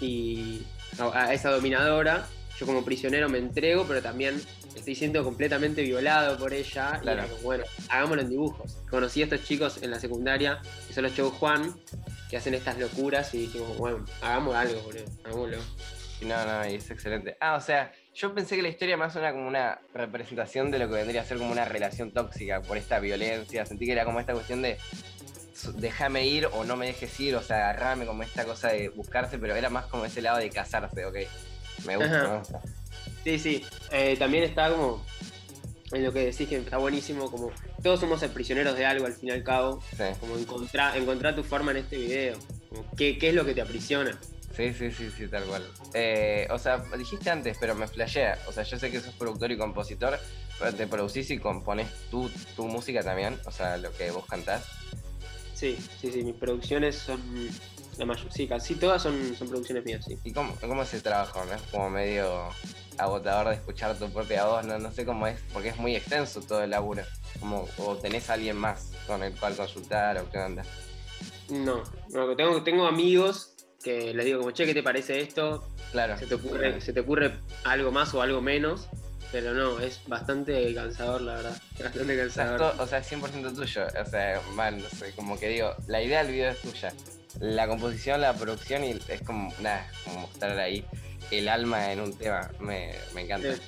y 0.00 0.62
a, 0.98 1.24
a 1.24 1.34
esa 1.34 1.50
dominadora. 1.50 2.26
Yo 2.58 2.66
como 2.66 2.84
prisionero 2.84 3.28
me 3.28 3.38
entrego, 3.38 3.84
pero 3.86 4.00
también 4.00 4.40
estoy 4.76 4.94
siendo 4.94 5.24
completamente 5.24 5.82
violado 5.82 6.36
por 6.38 6.52
ella. 6.52 6.98
Claro. 7.00 7.22
Y 7.22 7.24
era 7.24 7.28
como, 7.28 7.42
bueno, 7.42 7.64
hagámoslo 7.88 8.22
en 8.22 8.30
dibujos. 8.30 8.78
Conocí 8.88 9.22
a 9.22 9.24
estos 9.24 9.44
chicos 9.44 9.82
en 9.82 9.90
la 9.90 9.98
secundaria, 9.98 10.60
que 10.86 10.94
son 10.94 11.04
los 11.04 11.14
Chow 11.14 11.30
Juan, 11.30 11.74
que 12.30 12.36
hacen 12.36 12.54
estas 12.54 12.78
locuras 12.78 13.34
y 13.34 13.38
dijimos, 13.38 13.76
bueno, 13.78 14.04
hagamos 14.22 14.54
algo, 14.54 14.80
boludo, 14.82 15.04
hagámoslo. 15.24 15.58
Y 16.20 16.26
No, 16.26 16.44
no, 16.44 16.70
y 16.70 16.74
es 16.76 16.90
excelente. 16.90 17.36
Ah, 17.40 17.56
o 17.56 17.60
sea, 17.60 17.92
yo 18.14 18.34
pensé 18.34 18.56
que 18.56 18.62
la 18.62 18.68
historia 18.68 18.96
más 18.96 19.16
era 19.16 19.32
como 19.32 19.48
una 19.48 19.80
representación 19.92 20.70
de 20.70 20.78
lo 20.78 20.88
que 20.88 20.94
vendría 20.94 21.22
a 21.22 21.24
ser 21.24 21.38
como 21.38 21.50
una 21.50 21.64
relación 21.64 22.12
tóxica 22.12 22.62
por 22.62 22.76
esta 22.76 23.00
violencia. 23.00 23.66
Sentí 23.66 23.86
que 23.86 23.92
era 23.92 24.04
como 24.04 24.20
esta 24.20 24.32
cuestión 24.32 24.62
de 24.62 24.78
déjame 25.76 26.26
ir 26.26 26.46
o 26.52 26.64
no 26.64 26.76
me 26.76 26.86
dejes 26.86 27.18
ir, 27.20 27.36
o 27.36 27.42
sea, 27.42 27.70
agarrame 27.70 28.06
como 28.06 28.22
esta 28.22 28.44
cosa 28.44 28.68
de 28.68 28.88
buscarse, 28.90 29.38
pero 29.38 29.54
era 29.54 29.70
más 29.70 29.86
como 29.86 30.04
ese 30.04 30.20
lado 30.22 30.38
de 30.38 30.50
casarse, 30.50 31.04
ok. 31.04 31.16
Me 31.86 31.96
gusta, 31.96 32.16
Ajá. 32.22 32.28
me 32.32 32.38
gusta. 32.38 32.60
Sí, 33.24 33.38
sí. 33.38 33.64
Eh, 33.90 34.16
también 34.18 34.44
está 34.44 34.70
como 34.70 35.04
en 35.92 36.02
lo 36.04 36.12
que 36.12 36.26
decís 36.26 36.48
que 36.48 36.56
está 36.56 36.78
buenísimo, 36.78 37.30
como 37.30 37.50
todos 37.82 38.00
somos 38.00 38.22
prisioneros 38.24 38.76
de 38.76 38.84
algo 38.86 39.06
al 39.06 39.12
fin 39.14 39.28
y 39.28 39.32
al 39.32 39.42
cabo, 39.44 39.82
Sí. 39.96 40.04
como 40.20 40.36
encontrar, 40.36 40.96
encontrar 40.96 41.34
tu 41.36 41.44
forma 41.44 41.70
en 41.70 41.78
este 41.78 41.96
video, 41.96 42.38
como 42.68 42.84
qué, 42.96 43.16
qué 43.18 43.28
es 43.28 43.34
lo 43.34 43.44
que 43.44 43.54
te 43.54 43.62
aprisiona. 43.62 44.18
Sí, 44.56 44.72
sí, 44.72 44.92
sí, 44.92 45.10
sí, 45.16 45.26
tal 45.26 45.42
cual. 45.44 45.66
Eh, 45.94 46.46
o 46.50 46.58
sea, 46.60 46.78
dijiste 46.96 47.28
antes, 47.28 47.56
pero 47.58 47.74
me 47.74 47.88
flashea. 47.88 48.38
O 48.46 48.52
sea, 48.52 48.62
yo 48.62 48.78
sé 48.78 48.88
que 48.90 49.00
sos 49.00 49.12
productor 49.14 49.50
y 49.50 49.58
compositor, 49.58 50.16
pero 50.60 50.72
te 50.72 50.86
producís 50.86 51.28
y 51.32 51.38
componés 51.38 51.88
tu, 52.08 52.28
tu 52.54 52.66
música 52.66 53.02
también, 53.02 53.36
o 53.46 53.50
sea, 53.50 53.76
lo 53.78 53.90
que 53.92 54.12
vos 54.12 54.24
cantás. 54.26 54.64
Sí, 55.64 55.78
sí, 55.98 56.12
sí, 56.12 56.22
mis 56.22 56.34
producciones 56.34 56.94
son, 56.94 57.18
la 57.96 58.04
mayor, 58.04 58.30
sí, 58.30 58.46
casi 58.46 58.74
todas 58.74 59.02
son, 59.02 59.34
son 59.34 59.48
producciones 59.48 59.82
mías, 59.82 60.04
sí. 60.04 60.18
¿Y 60.22 60.30
cómo, 60.30 60.54
cómo 60.60 60.82
es 60.82 60.92
el 60.92 61.02
trabajo? 61.02 61.42
¿No 61.42 61.54
es 61.54 61.62
como 61.70 61.88
medio 61.88 62.50
agotador 62.98 63.48
de 63.48 63.54
escuchar 63.54 63.98
tu 63.98 64.10
propia 64.10 64.44
voz? 64.44 64.66
No, 64.66 64.78
no 64.78 64.92
sé 64.92 65.06
cómo 65.06 65.26
es, 65.26 65.40
porque 65.54 65.70
es 65.70 65.78
muy 65.78 65.96
extenso 65.96 66.42
todo 66.42 66.62
el 66.62 66.68
laburo. 66.68 67.02
Como, 67.40 67.66
o 67.78 67.96
tenés 67.96 68.28
a 68.28 68.34
alguien 68.34 68.58
más 68.58 68.92
con 69.06 69.22
el 69.22 69.32
cual 69.40 69.56
consultar 69.56 70.18
o 70.18 70.30
qué 70.30 70.36
onda. 70.36 70.64
No, 71.48 71.82
no, 72.10 72.36
tengo, 72.36 72.62
tengo 72.62 72.86
amigos 72.86 73.54
que 73.82 74.12
les 74.12 74.26
digo 74.26 74.40
como, 74.40 74.50
che, 74.50 74.66
¿qué 74.66 74.74
te 74.74 74.82
parece 74.82 75.22
esto? 75.22 75.66
Claro. 75.92 76.18
¿Se 76.18 76.26
te 76.26 76.34
ocurre, 76.34 76.82
se 76.82 76.92
te 76.92 77.00
ocurre 77.00 77.38
algo 77.64 77.90
más 77.90 78.12
o 78.12 78.20
algo 78.20 78.42
menos? 78.42 78.86
Pero 79.34 79.52
no, 79.52 79.80
es 79.80 80.00
bastante 80.06 80.72
cansador, 80.76 81.22
la 81.22 81.34
verdad. 81.34 81.60
Bastante 81.82 82.16
cansador. 82.16 82.76
o 82.78 82.86
sea, 82.86 82.98
es 82.98 83.12
100% 83.12 83.52
tuyo. 83.52 83.86
O 84.00 84.08
sea, 84.08 84.40
mal, 84.52 84.80
no 84.80 84.88
sé, 84.88 85.10
como 85.10 85.36
que 85.40 85.48
digo, 85.48 85.74
la 85.88 86.00
idea 86.00 86.22
del 86.22 86.32
video 86.32 86.50
es 86.52 86.60
tuya. 86.60 86.92
La 87.40 87.66
composición, 87.66 88.20
la 88.20 88.32
producción 88.34 88.84
y 88.84 88.96
es 89.08 89.22
como, 89.22 89.52
nada, 89.58 89.90
como 90.04 90.20
mostrar 90.20 90.56
ahí 90.56 90.84
el 91.32 91.48
alma 91.48 91.90
en 91.90 91.98
un 91.98 92.16
tema. 92.16 92.48
Me, 92.60 92.94
me 93.12 93.22
encanta. 93.22 93.56
Sí. 93.56 93.62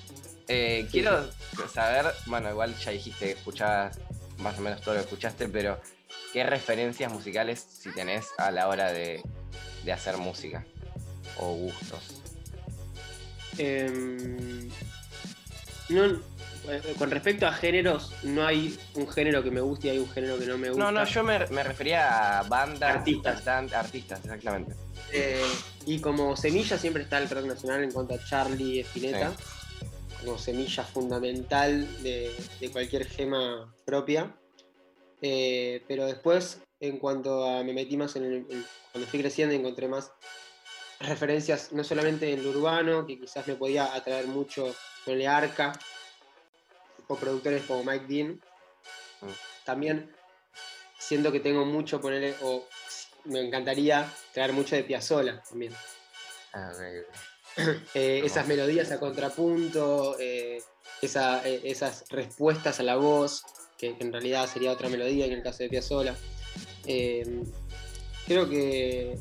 Eh, 0.46 0.82
Sí, 0.84 0.88
quiero 0.92 1.28
saber, 1.74 2.12
bueno, 2.26 2.48
igual 2.48 2.72
ya 2.76 2.92
dijiste 2.92 3.24
que 3.24 3.32
escuchabas 3.32 3.98
más 4.38 4.56
o 4.60 4.60
menos 4.60 4.80
todo 4.82 4.94
lo 4.94 5.00
que 5.00 5.06
escuchaste, 5.06 5.48
pero 5.48 5.80
¿qué 6.32 6.44
referencias 6.44 7.12
musicales 7.12 7.58
si 7.58 7.90
tenés 7.90 8.28
a 8.38 8.52
la 8.52 8.68
hora 8.68 8.92
de, 8.92 9.20
de 9.84 9.92
hacer 9.92 10.16
música? 10.16 10.64
O 11.38 11.54
gustos. 11.54 12.22
Em, 13.58 14.70
no, 15.88 16.04
eh, 16.04 16.94
con 16.98 17.10
respecto 17.10 17.46
a 17.46 17.52
géneros, 17.52 18.12
no 18.24 18.44
hay 18.46 18.76
un 18.94 19.08
género 19.08 19.42
que 19.42 19.50
me 19.50 19.60
guste 19.60 19.88
y 19.88 19.90
hay 19.90 19.98
un 19.98 20.08
género 20.10 20.38
que 20.38 20.46
no 20.46 20.58
me 20.58 20.68
gusta. 20.70 20.84
No, 20.84 20.92
no, 20.92 21.04
yo 21.04 21.22
me, 21.22 21.46
me 21.48 21.62
refería 21.62 22.40
a 22.40 22.42
bandas, 22.42 22.96
Artistas. 22.96 23.46
artistas, 23.46 24.20
exactamente. 24.24 24.74
Eh, 25.12 25.40
y 25.86 26.00
como 26.00 26.36
semilla 26.36 26.76
siempre 26.76 27.04
está 27.04 27.18
el 27.18 27.28
rock 27.30 27.44
nacional 27.46 27.84
en 27.84 27.92
cuanto 27.92 28.14
a 28.14 28.24
Charlie 28.24 28.80
Spinetta, 28.80 29.32
como 30.20 30.36
semilla 30.38 30.82
fundamental 30.82 31.86
de, 32.02 32.34
de 32.60 32.70
cualquier 32.70 33.06
gema 33.06 33.72
propia. 33.84 34.34
Eh, 35.22 35.82
pero 35.86 36.04
después, 36.06 36.60
en 36.80 36.98
cuanto 36.98 37.48
a 37.48 37.62
me 37.62 37.72
metí 37.72 37.96
más 37.96 38.16
en 38.16 38.24
el, 38.24 38.32
en- 38.50 38.66
cuando 38.92 39.08
fui 39.08 39.20
creciendo, 39.20 39.54
encontré 39.54 39.86
más 39.88 40.10
referencias, 41.00 41.72
no 41.72 41.84
solamente 41.84 42.32
en 42.32 42.42
lo 42.42 42.50
urbano, 42.50 43.06
que 43.06 43.18
quizás 43.20 43.46
me 43.46 43.54
podía 43.54 43.94
atraer 43.94 44.26
mucho 44.26 44.74
Arca, 45.26 45.72
o 47.08 47.16
productores 47.16 47.62
como 47.64 47.84
Mike 47.84 48.06
Dean. 48.08 48.40
Mm. 49.20 49.30
También 49.64 50.16
siento 50.98 51.30
que 51.32 51.40
tengo 51.40 51.64
mucho 51.64 52.00
ponerle, 52.00 52.34
o 52.42 52.66
me 53.24 53.40
encantaría 53.40 54.10
traer 54.32 54.52
mucho 54.52 54.76
de 54.76 54.84
Piazzolla 54.84 55.42
también. 55.48 55.72
Ah, 56.52 56.72
ok, 56.74 57.06
Eh, 57.94 58.22
esas 58.24 58.46
melodías 58.46 58.90
a 58.92 59.00
contrapunto, 59.00 60.16
eh, 60.18 60.62
esa- 61.00 61.46
eh, 61.46 61.60
esas 61.64 62.04
respuestas 62.10 62.80
a 62.80 62.82
la 62.82 62.96
voz, 62.96 63.44
que 63.78 63.96
en 63.98 64.12
realidad 64.12 64.46
sería 64.46 64.72
otra 64.72 64.88
melodía 64.88 65.24
en 65.26 65.32
el 65.32 65.42
caso 65.42 65.62
de 65.62 65.68
Piazzolla. 65.70 66.14
Eh, 66.86 67.44
creo 68.26 68.48
que, 68.48 69.18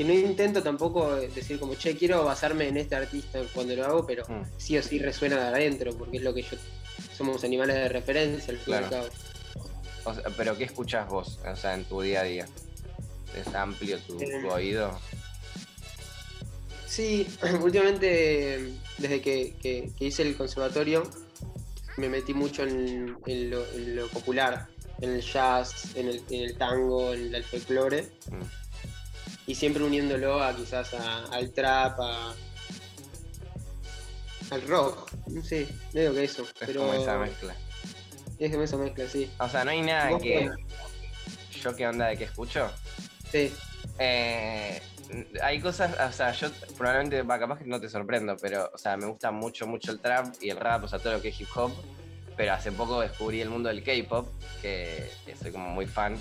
que 0.00 0.04
no 0.06 0.14
intento 0.14 0.62
tampoco 0.62 1.14
decir 1.16 1.58
como, 1.60 1.74
che, 1.74 1.94
quiero 1.94 2.24
basarme 2.24 2.68
en 2.68 2.78
este 2.78 2.96
artista 2.96 3.38
cuando 3.52 3.76
lo 3.76 3.84
hago, 3.84 4.06
pero 4.06 4.24
Mm. 4.26 4.44
sí 4.56 4.78
o 4.78 4.82
sí 4.82 4.98
resuena 4.98 5.36
de 5.36 5.42
adentro, 5.48 5.92
porque 5.94 6.16
es 6.16 6.22
lo 6.22 6.32
que 6.32 6.40
yo... 6.40 6.56
Somos 7.14 7.44
animales 7.44 7.76
de 7.76 7.86
referencia, 7.90 8.50
al 8.54 8.58
fin 8.60 8.72
y 8.72 8.76
al 8.78 8.88
Claro. 8.88 9.08
cabo. 9.10 9.70
O 10.04 10.14
sea, 10.14 10.22
pero 10.38 10.56
¿qué 10.56 10.64
escuchas 10.64 11.06
vos? 11.06 11.38
O 11.46 11.54
sea, 11.54 11.74
en 11.74 11.84
tu 11.84 12.00
día 12.00 12.22
a 12.22 12.24
día. 12.24 12.46
¿Es 13.36 13.54
amplio 13.54 13.98
tu, 13.98 14.16
tu 14.16 14.24
Eh, 14.24 14.48
oído? 14.50 14.98
Sí, 16.86 17.26
últimamente, 17.62 18.72
desde 18.96 19.20
que, 19.20 19.54
que- 19.60 19.90
que 19.98 20.04
hice 20.06 20.22
el 20.22 20.34
conservatorio, 20.34 21.02
me 21.98 22.08
metí 22.08 22.32
mucho 22.32 22.62
en, 22.62 23.18
en 23.26 23.50
lo, 23.50 23.66
en 23.74 23.96
lo 23.96 24.08
popular, 24.08 24.66
en 25.02 25.10
el 25.10 25.20
jazz, 25.20 25.94
en 25.94 26.08
el, 26.08 26.22
en 26.30 26.40
el 26.44 26.56
tango, 26.56 27.12
en 27.12 27.34
el 27.34 27.44
folclore, 27.44 28.08
Mm. 28.30 28.59
Y 29.50 29.54
siempre 29.56 29.82
uniéndolo 29.82 30.40
a 30.42 30.54
quizás 30.54 30.94
a- 30.94 31.24
al 31.26 31.50
trap, 31.52 31.98
a- 32.00 32.34
al 34.50 34.62
rock. 34.68 35.10
No 35.26 35.42
sé, 35.42 35.66
medio 35.92 36.14
que 36.14 36.24
eso. 36.24 36.42
Es 36.42 36.66
pero 36.66 36.80
como 36.82 36.94
esa 36.94 37.18
mezcla. 37.18 37.54
Es 38.38 38.50
como 38.50 38.62
esa 38.62 38.76
mezcla, 38.76 39.08
sí. 39.08 39.30
O 39.38 39.48
sea, 39.48 39.64
no 39.64 39.70
hay 39.72 39.82
nada 39.82 40.10
¿Vos 40.10 40.22
que. 40.22 40.50
¿Yo 41.62 41.74
qué 41.76 41.86
onda 41.86 42.06
de 42.06 42.16
qué 42.16 42.24
escucho? 42.24 42.70
Sí, 43.30 43.52
Eh, 43.98 44.80
hay 45.42 45.60
cosas, 45.60 45.94
o 46.08 46.12
sea, 46.12 46.30
yo 46.32 46.48
probablemente, 46.78 47.20
va, 47.22 47.38
capaz 47.38 47.58
que 47.58 47.64
no 47.64 47.80
te 47.80 47.88
sorprendo, 47.90 48.36
pero, 48.40 48.70
o 48.72 48.78
sea, 48.78 48.96
me 48.96 49.06
gusta 49.06 49.30
mucho, 49.32 49.66
mucho 49.66 49.90
el 49.92 50.00
trap 50.00 50.34
y 50.40 50.50
el 50.50 50.56
rap, 50.56 50.84
o 50.84 50.88
sea, 50.88 51.00
todo 51.00 51.14
lo 51.14 51.20
que 51.22 51.28
es 51.28 51.40
hip 51.40 51.48
hop. 51.56 51.72
Pero 52.36 52.52
hace 52.54 52.70
poco 52.72 53.00
descubrí 53.00 53.40
el 53.40 53.50
mundo 53.50 53.68
del 53.68 53.82
K-pop, 53.82 54.28
que, 54.62 55.10
que 55.26 55.36
soy 55.36 55.50
como 55.50 55.68
muy 55.70 55.86
fan. 55.86 56.16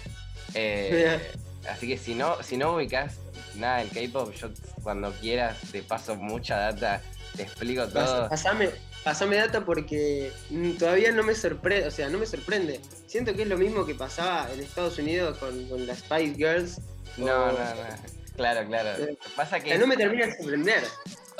Eh, 0.55 1.31
así 1.67 1.87
que 1.87 1.97
si 1.97 2.15
no, 2.15 2.41
si 2.43 2.57
no 2.57 2.75
ubicas 2.75 3.15
nada 3.55 3.79
del 3.79 3.89
K-pop, 3.89 4.33
yo 4.33 4.49
cuando 4.83 5.11
quieras 5.13 5.57
te 5.71 5.81
paso 5.83 6.15
mucha 6.15 6.57
data, 6.57 7.01
te 7.35 7.43
explico 7.43 7.87
todo. 7.87 8.29
Pasame, 8.29 8.69
pasame 9.03 9.37
data 9.37 9.65
porque 9.65 10.31
todavía 10.77 11.11
no 11.11 11.23
me 11.23 11.35
sorprende, 11.35 11.87
o 11.87 11.91
sea, 11.91 12.09
no 12.09 12.17
me 12.17 12.25
sorprende. 12.25 12.79
Siento 13.07 13.33
que 13.35 13.41
es 13.43 13.47
lo 13.47 13.57
mismo 13.57 13.85
que 13.85 13.95
pasaba 13.95 14.47
en 14.53 14.59
Estados 14.59 14.97
Unidos 14.97 15.37
con, 15.37 15.67
con 15.67 15.85
las 15.87 15.99
Spice 15.99 16.35
Girls. 16.35 16.79
No, 17.17 17.25
o- 17.25 17.51
no, 17.51 17.53
no. 17.53 18.19
Claro, 18.35 18.65
claro. 18.67 19.03
Eh, 19.03 19.17
Pasa 19.35 19.57
O 19.57 19.61
que. 19.61 19.69
sea, 19.69 19.77
no 19.79 19.87
me 19.87 19.97
termina 19.97 20.27
de 20.27 20.37
sorprender. 20.37 20.83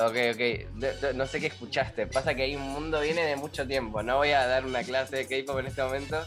Ok, 0.00 0.16
ok. 0.32 0.38
De- 0.78 0.96
de- 1.00 1.14
no 1.14 1.26
sé 1.26 1.40
qué 1.40 1.48
escuchaste. 1.48 2.06
Pasa 2.06 2.34
que 2.34 2.42
hay 2.44 2.56
un 2.56 2.62
mundo 2.62 3.00
viene 3.00 3.22
de 3.26 3.36
mucho 3.36 3.66
tiempo. 3.66 4.02
No 4.02 4.16
voy 4.16 4.30
a 4.30 4.46
dar 4.46 4.64
una 4.64 4.82
clase 4.82 5.16
de 5.16 5.26
K-pop 5.26 5.58
en 5.60 5.66
este 5.66 5.82
momento, 5.82 6.22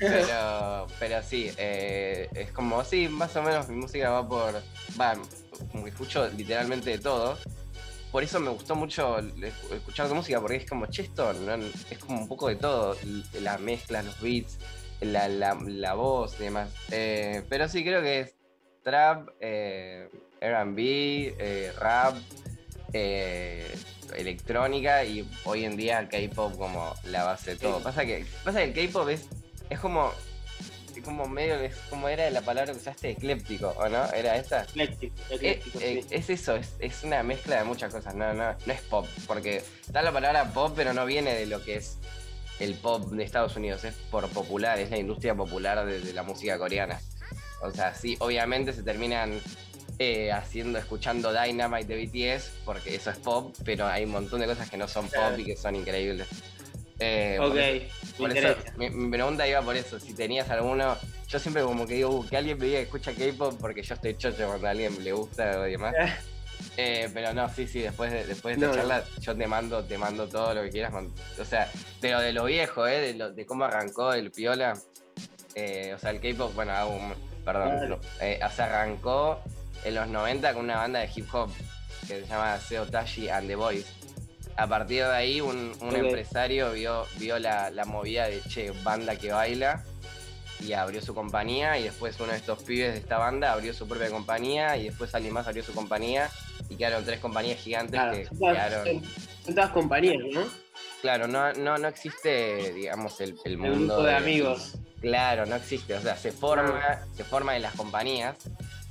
pero, 0.00 0.86
pero 0.98 1.22
sí, 1.22 1.50
eh, 1.56 2.28
es 2.34 2.50
como, 2.50 2.82
sí, 2.84 3.08
más 3.08 3.34
o 3.36 3.42
menos 3.42 3.68
mi 3.68 3.76
música 3.76 4.10
va 4.10 4.28
por. 4.28 4.54
Va, 5.00 5.14
como 5.70 5.84
que 5.84 5.90
escucho 5.90 6.28
literalmente 6.36 6.90
de 6.90 6.98
todo. 6.98 7.38
Por 8.10 8.22
eso 8.24 8.40
me 8.40 8.50
gustó 8.50 8.74
mucho 8.74 9.18
escuchar 9.72 10.08
tu 10.08 10.14
música, 10.14 10.40
porque 10.40 10.56
es 10.56 10.68
como, 10.68 10.86
che, 10.86 11.02
esto 11.02 11.32
no- 11.32 11.54
es 11.54 11.98
como 11.98 12.18
un 12.20 12.28
poco 12.28 12.48
de 12.48 12.56
todo. 12.56 12.96
La 13.40 13.56
mezcla, 13.58 14.02
los 14.02 14.20
beats, 14.20 14.58
la, 15.00 15.28
la, 15.28 15.54
la 15.64 15.94
voz 15.94 16.34
y 16.40 16.44
demás. 16.44 16.70
Eh, 16.90 17.42
pero 17.48 17.68
sí, 17.68 17.84
creo 17.84 18.02
que 18.02 18.20
es 18.20 18.34
trap, 18.82 19.28
eh, 19.40 20.08
RB, 20.40 20.76
eh, 21.38 21.72
rap, 21.78 22.16
eh, 22.92 23.74
electrónica 24.16 25.04
y 25.04 25.28
hoy 25.44 25.64
en 25.64 25.76
día 25.76 25.98
el 25.98 26.08
K-pop 26.08 26.56
como 26.56 26.94
la 27.04 27.24
base 27.24 27.52
de 27.52 27.56
todo. 27.56 27.80
Pasa 27.82 28.04
que, 28.04 28.26
pasa 28.44 28.58
que 28.58 28.64
el 28.64 28.88
K-pop 28.88 29.08
es, 29.08 29.26
es 29.70 29.78
como 29.80 30.12
como 31.04 31.26
medio, 31.26 31.54
es 31.56 31.74
como 31.90 32.08
era 32.08 32.30
la 32.30 32.42
palabra 32.42 32.72
que 32.72 32.78
usaste, 32.78 33.10
ecléptico, 33.10 33.70
¿o 33.76 33.88
no? 33.88 34.04
¿Era 34.12 34.36
esa? 34.36 34.62
Ecléctico, 34.62 35.14
Eh, 35.30 35.60
eh, 35.80 36.04
sí. 36.08 36.14
es 36.14 36.30
eso, 36.30 36.54
es, 36.54 36.74
es 36.78 37.02
una 37.02 37.22
mezcla 37.24 37.56
de 37.58 37.64
muchas 37.64 37.92
cosas, 37.92 38.14
no, 38.14 38.32
no, 38.34 38.52
no 38.64 38.72
es 38.72 38.80
pop, 38.82 39.06
porque 39.26 39.64
está 39.84 40.02
la 40.02 40.12
palabra 40.12 40.52
pop, 40.52 40.74
pero 40.76 40.92
no 40.92 41.04
viene 41.04 41.34
de 41.34 41.46
lo 41.46 41.64
que 41.64 41.76
es 41.76 41.96
el 42.60 42.74
pop 42.74 43.10
de 43.10 43.24
Estados 43.24 43.56
Unidos, 43.56 43.82
es 43.84 43.94
por 44.12 44.28
popular, 44.28 44.78
es 44.78 44.90
la 44.90 44.98
industria 44.98 45.34
popular 45.34 45.84
de, 45.84 45.98
de 45.98 46.12
la 46.12 46.22
música 46.22 46.56
coreana. 46.58 47.00
O 47.62 47.70
sea, 47.72 47.94
sí, 47.94 48.16
obviamente 48.20 48.72
se 48.72 48.82
terminan 48.84 49.40
eh, 50.02 50.32
haciendo, 50.32 50.78
escuchando 50.78 51.32
Dynamite 51.32 51.86
de 51.96 52.06
BTS, 52.36 52.50
porque 52.64 52.94
eso 52.94 53.10
es 53.10 53.18
pop, 53.18 53.54
pero 53.64 53.86
hay 53.86 54.04
un 54.04 54.10
montón 54.10 54.40
de 54.40 54.46
cosas 54.46 54.68
que 54.68 54.76
no 54.76 54.88
son 54.88 55.08
pop 55.08 55.38
y 55.38 55.44
que 55.44 55.56
son 55.56 55.76
increíbles. 55.76 56.26
Eh, 56.98 57.36
Ok, 57.40 57.48
por 57.48 57.58
eso- 57.58 58.16
por 58.18 58.30
eso, 58.36 58.48
interesa. 58.48 58.76
mi, 58.78 58.90
mi 58.90 59.10
pregunta 59.10 59.46
iba 59.48 59.60
por 59.62 59.76
eso, 59.76 59.98
si 59.98 60.12
tenías 60.14 60.48
alguno, 60.50 60.96
yo 61.28 61.38
siempre 61.38 61.62
como 61.62 61.86
que 61.86 61.94
digo, 61.94 62.10
"Uh, 62.10 62.28
que 62.28 62.36
alguien 62.36 62.58
me 62.58 62.66
diga 62.66 62.78
que 62.78 62.84
escucha 62.84 63.12
K-pop 63.12 63.56
porque 63.60 63.82
yo 63.82 63.94
estoy 63.94 64.16
chocho 64.16 64.46
cuando 64.46 64.66
a 64.66 64.70
alguien 64.70 65.02
le 65.02 65.12
gusta 65.12 65.58
o 65.58 65.62
demás. 65.62 65.94
Eh, 66.76 67.10
pero 67.12 67.34
no, 67.34 67.48
sí, 67.52 67.66
sí, 67.66 67.80
después 67.80 68.12
de, 68.12 68.24
después 68.24 68.56
de 68.58 68.64
esta 68.66 68.76
No, 68.76 68.80
charla 68.80 69.04
yo 69.20 69.36
te 69.36 69.46
mando, 69.48 69.82
te 69.84 69.98
mando 69.98 70.28
todo 70.28 70.54
lo 70.54 70.62
que 70.62 70.70
quieras. 70.70 70.92
O 71.38 71.44
sea, 71.44 71.68
pero 72.00 72.20
de 72.20 72.32
lo 72.32 72.44
viejo, 72.44 72.86
¿eh? 72.86 73.00
De, 73.00 73.14
lo- 73.14 73.32
de 73.32 73.44
cómo 73.44 73.64
arrancó 73.64 74.12
el 74.14 74.30
piola. 74.30 74.78
eh, 75.56 75.92
o 75.94 75.98
sea, 75.98 76.10
el 76.10 76.20
K-pop, 76.20 76.54
bueno, 76.54 76.72
un- 76.88 77.14
perdón. 77.44 77.74
Dale. 77.76 77.88
no, 77.88 77.98
eh, 78.20 78.38
o 78.46 78.50
sea, 78.50 78.66
arrancó 78.66 79.40
en 79.84 79.94
los 79.94 80.08
90 80.08 80.54
con 80.54 80.64
una 80.64 80.76
banda 80.76 81.00
de 81.00 81.10
hip 81.14 81.26
hop 81.34 81.50
que 82.06 82.20
se 82.22 82.26
llama 82.26 82.58
Seo 82.58 82.86
Tashi 82.86 83.28
and 83.28 83.48
the 83.48 83.56
Boys. 83.56 83.86
A 84.56 84.66
partir 84.66 85.04
de 85.04 85.12
ahí, 85.14 85.40
un, 85.40 85.72
empresario 85.94 86.72
vio, 86.72 87.06
vio 87.18 87.38
la, 87.38 87.70
la 87.70 87.84
movida 87.84 88.26
de 88.28 88.40
che, 88.42 88.70
banda 88.82 89.16
que 89.16 89.32
baila 89.32 89.82
y 90.60 90.74
abrió 90.74 91.00
su 91.00 91.14
compañía 91.14 91.78
y 91.78 91.84
después 91.84 92.18
uno 92.20 92.32
de 92.32 92.38
estos 92.38 92.62
pibes 92.62 92.92
de 92.92 93.00
esta 93.00 93.18
banda 93.18 93.52
abrió 93.52 93.72
su 93.72 93.88
propia 93.88 94.10
compañía 94.10 94.76
y 94.76 94.84
después 94.84 95.14
alguien 95.14 95.32
más 95.34 95.46
abrió 95.46 95.64
su 95.64 95.72
compañía 95.72 96.30
y 96.68 96.76
quedaron 96.76 97.04
tres 97.04 97.18
compañías 97.18 97.58
gigantes 97.60 97.98
Claro, 97.98 98.16
que 98.16 98.26
son, 98.26 98.38
todas, 98.38 98.54
quedaron... 98.54 98.86
son- 99.44 99.54
todas 99.54 99.70
compañías, 99.70 100.22
¿no? 100.32 100.42
Claro, 101.00 101.26
no, 101.26 101.52
no, 101.54 101.78
no 101.78 101.88
existe, 101.88 102.72
digamos, 102.74 103.20
el, 103.20 103.30
el 103.44 103.52
El 103.52 103.58
mundo 103.58 103.94
grupo 103.94 104.02
de 104.08 104.14
amigos. 104.14 104.74
Claro, 105.00 105.46
no 105.46 105.56
existe, 105.56 105.94
o 105.94 106.00
sea, 106.00 106.16
se 106.16 106.30
forma, 106.30 107.00
se 107.16 107.24
forma 107.24 107.56
en 107.56 107.62
las 107.62 107.74
compañías, 107.74 108.36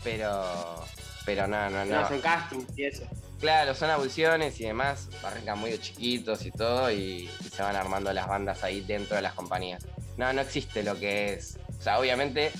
pero, 0.03 0.83
pero 1.25 1.47
no, 1.47 1.69
no, 1.69 1.85
No, 1.85 2.01
no. 2.01 2.07
son 2.07 2.21
castings 2.21 2.77
y 2.77 2.85
eso. 2.85 3.03
Claro, 3.39 3.73
son 3.73 3.89
audiciones 3.89 4.59
y 4.61 4.65
demás, 4.65 5.09
arrancan 5.23 5.57
muy 5.57 5.75
chiquitos 5.79 6.45
y 6.45 6.51
todo, 6.51 6.91
y, 6.91 7.27
y 7.39 7.43
se 7.49 7.63
van 7.63 7.75
armando 7.75 8.13
las 8.13 8.27
bandas 8.27 8.63
ahí 8.63 8.81
dentro 8.81 9.15
de 9.15 9.23
las 9.23 9.33
compañías. 9.33 9.83
No, 10.17 10.31
no 10.31 10.41
existe 10.41 10.83
lo 10.83 10.99
que 10.99 11.33
es. 11.33 11.57
O 11.79 11.81
sea, 11.81 11.99
obviamente 11.99 12.51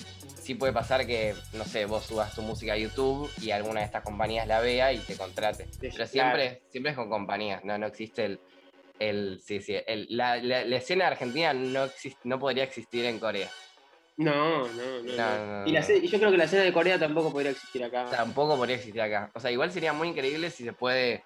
sí 0.42 0.56
puede 0.56 0.74
pasar 0.74 1.06
que, 1.06 1.36
no 1.54 1.66
sé, 1.66 1.86
vos 1.86 2.04
subas 2.06 2.34
tu 2.34 2.42
música 2.42 2.74
a 2.74 2.78
YouTube 2.78 3.30
y 3.42 3.52
alguna 3.52 3.82
de 3.82 3.86
estas 3.86 4.02
compañías 4.04 4.48
la 4.48 4.60
vea 4.60 4.92
y 4.92 4.98
te 4.98 5.16
contrate. 5.16 5.68
Pero 5.80 5.94
claro. 5.94 6.10
siempre, 6.10 6.62
siempre 6.72 6.92
es 6.94 6.98
con 6.98 7.10
compañías, 7.10 7.64
no, 7.64 7.78
no 7.78 7.86
existe 7.86 8.26
el. 8.26 8.40
el 8.98 9.40
sí, 9.46 9.62
sí, 9.62 9.76
el- 9.86 10.08
la, 10.10 10.38
la- 10.38 10.66
la 10.66 10.76
escena 10.78 11.06
argentina 11.08 11.54
no, 11.54 11.84
existe, 11.84 12.20
no 12.24 12.40
podría 12.40 12.64
existir 12.64 13.06
en 13.06 13.20
Corea. 13.20 13.50
No, 14.24 14.68
no, 14.68 14.68
no. 14.68 15.02
No, 15.02 15.46
no. 15.46 15.62
no, 15.64 15.68
y, 15.68 15.72
la 15.72 15.80
y 15.82 16.08
yo 16.08 16.18
creo 16.20 16.32
que 16.32 16.38
la 16.38 16.44
escena 16.46 16.64
de 16.64 16.74
Corea 16.74 17.00
tampoco 17.00 17.32
podría 17.32 17.52
existir 17.52 17.84
acá. 17.84 18.06
Tampoco 18.10 18.56
podría 18.58 18.76
existir 18.76 19.02
acá. 19.02 19.32
O 19.34 19.40
sea, 19.40 19.52
igual 19.52 19.72
sería 19.72 19.94
muy 19.94 20.10
increíble 20.10 20.50
si 20.50 20.64
se 20.64 20.74
puede 20.74 21.24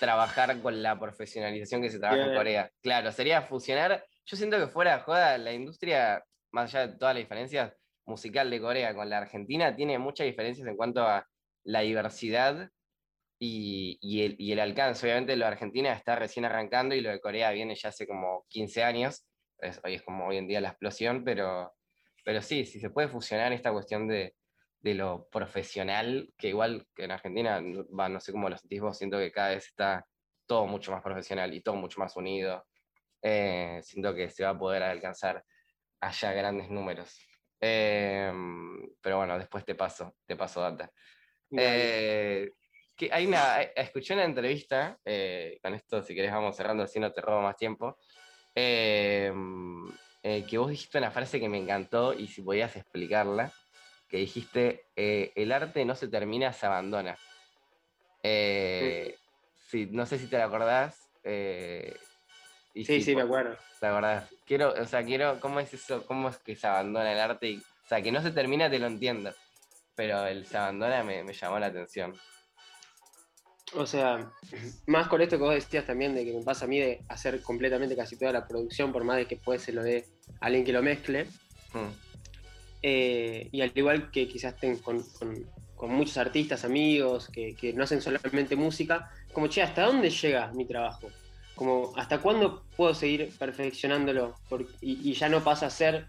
trabajar 0.00 0.60
con 0.60 0.82
la 0.82 0.98
profesionalización 0.98 1.82
que 1.82 1.90
se 1.90 1.98
trabaja 1.98 2.26
en. 2.30 2.34
Corea. 2.34 2.70
Claro, 2.82 3.12
sería 3.12 3.42
fusionar. 3.42 4.04
Yo 4.24 4.36
siento 4.36 4.58
que 4.58 4.68
fuera 4.68 4.96
de 4.96 5.02
joda, 5.02 5.38
la 5.38 5.52
industria, 5.52 6.22
más 6.52 6.74
allá 6.74 6.86
de 6.88 6.98
todas 6.98 7.14
las 7.14 7.22
diferencias, 7.22 7.72
musical 8.06 8.48
de 8.50 8.60
Corea 8.60 8.94
con 8.94 9.10
la 9.10 9.18
Argentina 9.18 9.76
tiene 9.76 9.98
muchas 9.98 10.26
diferencias 10.26 10.66
en 10.66 10.76
cuanto 10.76 11.02
a 11.02 11.26
la 11.64 11.80
diversidad 11.80 12.70
y, 13.38 13.98
y 14.00 14.22
el, 14.24 14.36
y 14.38 14.52
el 14.52 14.60
alcance. 14.60 15.06
Obviamente 15.06 15.36
lo 15.36 15.44
de 15.44 15.52
Argentina 15.52 15.92
está 15.92 16.16
recién 16.16 16.44
arrancando 16.44 16.94
y 16.94 17.00
lo 17.00 17.10
de 17.10 17.20
Corea 17.20 17.50
viene 17.52 17.74
ya 17.74 17.90
hace 17.90 18.06
como 18.06 18.46
15 18.48 18.82
años. 18.82 19.26
Es- 19.58 19.80
hoy 19.84 19.94
es 19.94 20.02
como 20.02 20.26
hoy 20.26 20.38
en 20.38 20.48
día 20.48 20.60
la 20.60 20.70
explosión, 20.70 21.22
pero, 21.24 21.72
pero 22.28 22.42
sí, 22.42 22.66
si 22.66 22.78
se 22.78 22.90
puede 22.90 23.08
fusionar 23.08 23.54
esta 23.54 23.72
cuestión 23.72 24.06
de, 24.06 24.34
de 24.80 24.92
lo 24.92 25.30
profesional, 25.30 26.30
que 26.36 26.48
igual 26.48 26.86
que 26.94 27.04
en 27.04 27.10
Argentina, 27.10 27.58
no- 27.62 27.86
va, 27.88 28.10
no 28.10 28.20
sé 28.20 28.32
cómo 28.32 28.50
lo 28.50 28.58
sentís 28.58 28.82
vos, 28.82 28.98
siento 28.98 29.16
que 29.16 29.32
cada 29.32 29.48
vez 29.54 29.64
está 29.68 30.06
todo 30.44 30.66
mucho 30.66 30.92
más 30.92 31.02
profesional 31.02 31.54
y 31.54 31.62
todo 31.62 31.76
mucho 31.76 31.98
más 32.00 32.14
unido. 32.16 32.66
Eh, 33.22 33.80
siento 33.82 34.14
que 34.14 34.28
se 34.28 34.44
va 34.44 34.50
a 34.50 34.58
poder 34.58 34.82
alcanzar 34.82 35.42
allá 36.00 36.32
grandes 36.34 36.68
números. 36.68 37.18
Eh, 37.62 38.30
pero 39.00 39.16
bueno, 39.16 39.38
después 39.38 39.64
te 39.64 39.74
paso, 39.74 40.14
te 40.26 40.36
paso 40.36 40.60
data. 40.60 40.92
Eh, 41.56 42.52
que 42.94 43.08
hay 43.10 43.26
una, 43.26 43.62
eh, 43.62 43.72
escuché 43.74 44.12
una 44.12 44.24
entrevista, 44.24 44.98
eh, 45.02 45.58
con 45.62 45.72
esto 45.72 46.02
si 46.02 46.14
querés 46.14 46.32
vamos 46.32 46.54
cerrando, 46.54 46.82
así 46.82 47.00
no 47.00 47.10
te 47.10 47.22
robo 47.22 47.40
más 47.40 47.56
tiempo, 47.56 47.96
eh, 50.28 50.44
que 50.44 50.58
vos 50.58 50.68
dijiste 50.68 50.98
una 50.98 51.10
frase 51.10 51.40
que 51.40 51.48
me 51.48 51.56
encantó 51.56 52.12
y 52.12 52.26
si 52.26 52.42
podías 52.42 52.76
explicarla, 52.76 53.50
que 54.10 54.18
dijiste, 54.18 54.84
eh, 54.94 55.32
el 55.34 55.52
arte 55.52 55.86
no 55.86 55.94
se 55.94 56.06
termina, 56.08 56.52
se 56.52 56.66
abandona. 56.66 57.16
Eh, 58.22 59.16
sí, 59.70 59.88
no 59.90 60.04
sé 60.04 60.18
si 60.18 60.26
te 60.26 60.36
la 60.36 60.44
acordás. 60.44 61.08
y 62.74 62.84
sí, 62.84 62.98
si 62.98 63.02
sí, 63.02 63.16
me 63.16 63.22
acuerdo. 63.22 63.56
¿Te 63.80 63.86
acordás? 63.86 64.28
Quiero, 64.44 64.74
o 64.74 64.84
sea, 64.84 65.02
quiero, 65.02 65.40
¿cómo 65.40 65.60
es 65.60 65.72
eso? 65.72 66.04
¿Cómo 66.04 66.28
es 66.28 66.36
que 66.36 66.56
se 66.56 66.66
abandona 66.66 67.10
el 67.10 67.20
arte? 67.20 67.48
Y, 67.48 67.56
o 67.56 67.88
sea, 67.88 68.02
que 68.02 68.12
no 68.12 68.20
se 68.20 68.30
termina, 68.30 68.68
te 68.68 68.78
lo 68.78 68.86
entiendo. 68.86 69.32
Pero 69.94 70.26
el 70.26 70.44
se 70.44 70.58
abandona 70.58 71.02
me, 71.04 71.24
me 71.24 71.32
llamó 71.32 71.58
la 71.58 71.66
atención. 71.66 72.14
O 73.74 73.86
sea, 73.86 74.32
más 74.86 75.08
con 75.08 75.20
esto 75.20 75.36
que 75.36 75.42
vos 75.42 75.54
decías 75.54 75.84
también 75.86 76.14
de 76.14 76.24
que 76.24 76.32
me 76.32 76.42
pasa 76.42 76.64
a 76.64 76.68
mí 76.68 76.78
de 76.78 77.02
hacer 77.08 77.42
completamente 77.42 77.94
casi 77.96 78.16
toda 78.16 78.32
la 78.32 78.46
producción, 78.48 78.92
por 78.92 79.04
más 79.04 79.16
de 79.18 79.26
que 79.26 79.36
puede 79.36 79.58
se 79.58 79.72
lo 79.72 79.82
dé 79.82 80.06
a 80.40 80.46
alguien 80.46 80.64
que 80.64 80.72
lo 80.72 80.82
mezcle. 80.82 81.24
Mm, 81.74 81.92
Eh, 82.80 83.48
y 83.50 83.60
al 83.60 83.72
igual 83.74 84.10
que 84.12 84.28
quizás 84.28 84.54
estén 84.54 84.78
con, 84.78 85.02
con- 85.18 85.44
con 85.74 85.90
muchos 85.90 86.16
artistas, 86.16 86.64
amigos, 86.64 87.28
que, 87.28 87.54
que 87.56 87.72
no 87.72 87.82
hacen 87.84 88.00
solamente 88.00 88.54
música, 88.56 89.08
como, 89.32 89.48
che, 89.48 89.62
¿hasta 89.62 89.82
dónde 89.86 90.10
llega 90.10 90.52
mi 90.52 90.64
trabajo? 90.66 91.08
Como, 91.56 91.92
¿hasta 91.96 92.20
cuándo 92.20 92.64
puedo 92.76 92.94
seguir 92.94 93.36
perfeccionándolo? 93.38 94.36
Por- 94.48 94.66
y, 94.80 95.10
y 95.10 95.12
ya 95.14 95.28
no 95.28 95.42
pasa 95.44 95.66
a 95.66 95.70
ser 95.70 96.06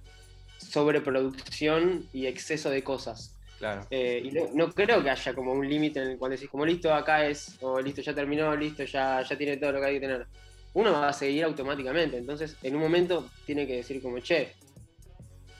sobreproducción 0.57 2.07
y 2.13 2.27
exceso 2.27 2.69
de 2.69 2.83
cosas. 2.83 3.38
Claro. 3.59 3.85
Eh, 3.91 4.21
y 4.25 4.31
no, 4.31 4.49
no 4.53 4.71
creo 4.71 5.03
que 5.03 5.09
haya 5.09 5.33
como 5.33 5.51
un 5.53 5.69
límite 5.69 6.01
en 6.01 6.11
el 6.11 6.17
cual 6.17 6.31
decís, 6.31 6.49
como 6.49 6.65
listo, 6.65 6.93
acá 6.93 7.27
es, 7.27 7.57
o 7.61 7.79
listo, 7.79 8.01
ya 8.01 8.15
terminó, 8.15 8.55
listo, 8.55 8.83
ya, 8.83 9.21
ya 9.21 9.37
tiene 9.37 9.57
todo 9.57 9.73
lo 9.73 9.79
que 9.79 9.85
hay 9.85 9.93
que 9.95 10.07
tener. 10.07 10.27
Uno 10.73 10.91
va 10.91 11.09
a 11.09 11.13
seguir 11.13 11.43
automáticamente, 11.43 12.17
entonces 12.17 12.57
en 12.63 12.75
un 12.75 12.81
momento 12.81 13.29
tiene 13.45 13.67
que 13.67 13.77
decir 13.77 14.01
como, 14.01 14.19
che, 14.19 14.53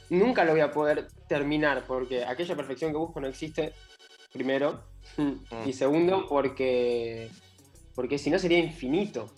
nunca 0.09 0.43
lo 0.43 0.51
voy 0.51 0.61
a 0.61 0.71
poder 0.71 1.07
terminar 1.27 1.85
porque 1.87 2.23
aquella 2.23 2.55
perfección 2.55 2.91
que 2.91 2.97
busco 2.97 3.19
no 3.19 3.27
existe, 3.27 3.73
primero, 4.31 4.83
y 5.65 5.73
segundo, 5.73 6.25
porque, 6.27 7.29
porque 7.95 8.17
si 8.17 8.29
no 8.29 8.39
sería 8.39 8.59
infinito, 8.59 9.31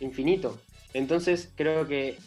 infinito. 0.00 0.60
Entonces 0.94 1.52
creo 1.56 1.86
que 1.86 2.18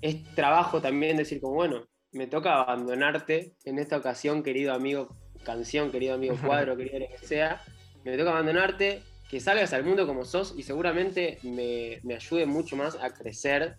es 0.00 0.24
trabajo 0.34 0.80
también 0.80 1.16
decir 1.16 1.40
como, 1.40 1.54
bueno, 1.54 1.86
me 2.14 2.26
toca 2.26 2.60
abandonarte 2.60 3.54
en 3.64 3.78
esta 3.78 3.96
ocasión, 3.96 4.42
querido 4.42 4.72
amigo 4.72 5.16
canción, 5.44 5.90
querido 5.90 6.14
amigo 6.14 6.36
cuadro, 6.42 6.76
querido 6.76 7.00
lo 7.00 7.08
que 7.08 7.26
sea, 7.26 7.62
me 8.04 8.16
toca 8.16 8.30
abandonarte, 8.30 9.02
que 9.28 9.40
salgas 9.40 9.72
al 9.72 9.84
mundo 9.84 10.06
como 10.06 10.24
sos 10.24 10.54
y 10.56 10.62
seguramente 10.62 11.38
me, 11.42 12.00
me 12.02 12.14
ayude 12.14 12.46
mucho 12.46 12.76
más 12.76 12.96
a 12.96 13.12
crecer 13.12 13.76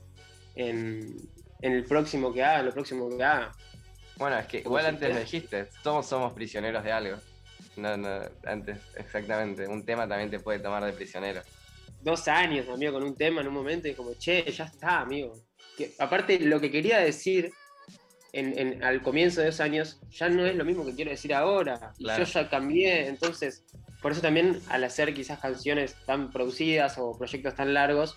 en, 0.56 1.16
en 1.62 1.72
el 1.72 1.86
próximo 1.86 2.34
que 2.34 2.44
haga, 2.44 2.60
en 2.60 2.66
lo 2.68 2.74
próximo 2.74 3.10
que 3.10 3.24
haga. 3.24 3.52
Bueno, 4.18 4.38
es 4.38 4.46
que 4.48 4.60
igual 4.60 4.86
antes 4.86 5.14
lo 5.14 5.20
dijiste, 5.20 5.70
todos 5.84 6.06
somos 6.06 6.34
prisioneros 6.34 6.84
de 6.84 6.92
algo. 6.92 7.18
No, 7.78 7.98
no, 7.98 8.22
antes, 8.46 8.78
exactamente. 8.96 9.68
Un 9.68 9.84
tema 9.86 10.08
también 10.08 10.30
te 10.30 10.40
puede 10.40 10.60
tomar 10.60 10.84
de 10.86 10.94
prisionero. 10.94 11.42
dos 12.02 12.28
años, 12.28 12.70
amigo, 12.70 12.94
con 12.94 13.04
un 13.04 13.16
tema 13.16 13.42
en 13.42 13.48
un 13.48 13.54
momento 13.54 13.88
y 13.88 13.94
como, 13.94 14.14
che, 14.14 14.50
ya 14.52 14.66
está, 14.66 15.02
amigo. 15.02 15.34
Que, 15.76 15.94
aparte, 16.00 16.40
lo 16.40 16.62
que 16.62 16.72
quería 16.72 17.00
decir 17.00 17.52
en, 18.40 18.58
en- 18.58 18.84
al 18.84 19.02
comienzo 19.02 19.42
de 19.42 19.50
esos 19.50 19.62
años 19.62 20.00
ya 20.12 20.30
no 20.30 20.46
es 20.46 20.56
lo 20.56 20.66
mismo 20.66 20.86
que 20.86 20.94
quiero 20.94 21.12
decir 21.12 21.34
ahora. 21.34 21.94
Y 21.98 22.08
yo 22.08 22.24
ya 22.24 22.50
cambié, 22.50 23.08
entonces, 23.08 23.64
por 24.02 24.12
eso 24.12 24.22
también 24.22 24.60
al 24.70 24.84
hacer 24.84 25.14
quizás 25.14 25.40
canciones 25.40 25.96
tan 26.06 26.32
producidas 26.32 26.98
o 26.98 27.18
proyectos 27.18 27.56
tan 27.56 27.74
largos 27.74 28.16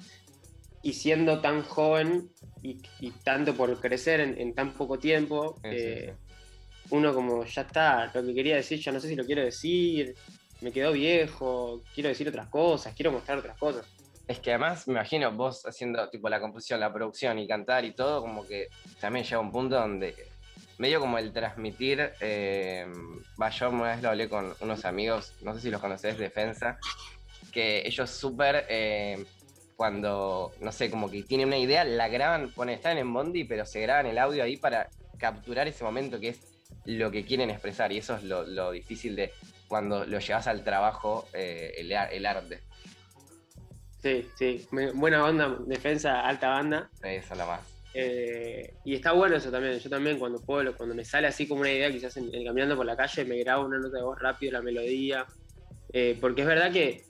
y 0.82 0.92
siendo 0.92 1.40
tan 1.40 1.62
joven 1.62 2.30
y, 2.62 2.80
y 3.00 3.10
tanto 3.24 3.54
por 3.54 3.80
crecer 3.80 4.20
en, 4.20 4.40
en 4.40 4.54
tan 4.54 4.74
poco 4.74 4.98
tiempo, 4.98 5.58
Sí, 5.62 5.68
eh, 5.72 6.14
sí. 6.14 6.94
uno 6.96 7.14
como, 7.14 7.44
ya 7.44 7.62
está, 7.62 8.10
lo 8.14 8.24
que 8.24 8.34
quería 8.34 8.56
decir, 8.56 8.80
ya 8.80 8.92
no 8.92 9.00
sé 9.00 9.08
si 9.08 9.16
lo 9.16 9.24
quiero 9.24 9.42
decir. 9.42 10.14
me 10.60 10.72
quedó 10.72 10.90
viejo, 10.92 11.82
quiero 11.94 12.08
decir 12.08 12.28
otras 12.28 12.48
cosas, 12.48 12.92
quiero 12.94 13.12
mostrar 13.12 13.38
otras 13.38 13.56
cosas. 13.58 13.86
Es 14.28 14.40
que 14.40 14.50
además, 14.50 14.86
me 14.86 14.92
imagino, 14.92 15.32
vos 15.32 15.64
haciendo 15.64 16.06
tipo 16.10 16.28
la 16.28 16.38
composición, 16.38 16.80
la 16.80 16.92
producción 16.92 17.38
y 17.38 17.48
cantar 17.48 17.86
y 17.86 17.92
todo, 17.92 18.20
como 18.20 18.46
que 18.46 18.68
también 19.00 19.24
llega 19.24 19.40
un 19.40 19.50
punto 19.50 19.76
donde 19.76 20.14
medio 20.76 21.00
como 21.00 21.16
el 21.16 21.32
transmitir, 21.32 22.12
eh, 22.20 22.86
yo 23.58 23.70
una 23.70 23.94
vez 23.94 24.02
lo 24.02 24.10
hablé 24.10 24.28
con 24.28 24.54
unos 24.60 24.84
amigos, 24.84 25.32
no 25.40 25.54
sé 25.54 25.62
si 25.62 25.70
los 25.70 25.80
conoces, 25.80 26.18
Defensa, 26.18 26.78
que 27.50 27.82
ellos 27.86 28.10
súper, 28.10 28.66
eh, 28.68 29.24
cuando, 29.76 30.52
no 30.60 30.72
sé, 30.72 30.90
como 30.90 31.10
que 31.10 31.22
tienen 31.22 31.46
una 31.46 31.56
idea, 31.58 31.84
la 31.84 32.08
graban, 32.08 32.50
pone, 32.50 32.74
están 32.74 32.98
en 32.98 33.10
Bondi, 33.10 33.44
pero 33.44 33.64
se 33.64 33.80
graban 33.80 34.06
el 34.06 34.18
audio 34.18 34.44
ahí 34.44 34.58
para 34.58 34.90
capturar 35.16 35.66
ese 35.68 35.84
momento 35.84 36.20
que 36.20 36.28
es 36.28 36.40
lo 36.84 37.10
que 37.10 37.24
quieren 37.24 37.48
expresar, 37.48 37.92
y 37.92 37.98
eso 37.98 38.16
es 38.16 38.24
lo, 38.24 38.72
difícil 38.72 39.16
de 39.16 39.32
cuando 39.68 40.04
lo 40.04 40.18
llevas 40.18 40.46
al 40.46 40.64
trabajo, 40.64 41.26
eh, 41.32 41.72
el 42.12 42.26
arte. 42.26 42.67
Sí, 44.02 44.30
sí, 44.36 44.68
buena 44.94 45.22
banda, 45.22 45.58
defensa, 45.66 46.20
alta 46.20 46.50
banda. 46.50 46.90
Eso 47.02 47.32
es 47.32 47.38
la 47.38 47.46
más. 47.46 47.60
Eh, 47.94 48.74
y 48.84 48.94
está 48.94 49.12
bueno 49.12 49.36
eso 49.36 49.50
también. 49.50 49.78
Yo 49.78 49.90
también 49.90 50.18
cuando 50.18 50.40
puedo, 50.40 50.76
cuando 50.76 50.94
me 50.94 51.04
sale 51.04 51.26
así 51.26 51.48
como 51.48 51.62
una 51.62 51.72
idea, 51.72 51.90
quizás 51.90 52.16
en, 52.16 52.30
caminando 52.44 52.76
por 52.76 52.86
la 52.86 52.96
calle, 52.96 53.24
me 53.24 53.38
grabo 53.38 53.66
una 53.66 53.78
nota 53.78 53.96
de 53.96 54.02
voz 54.02 54.18
rápido, 54.20 54.52
la 54.52 54.62
melodía. 54.62 55.26
Eh, 55.92 56.16
porque 56.20 56.42
es 56.42 56.46
verdad 56.46 56.70
que 56.70 57.04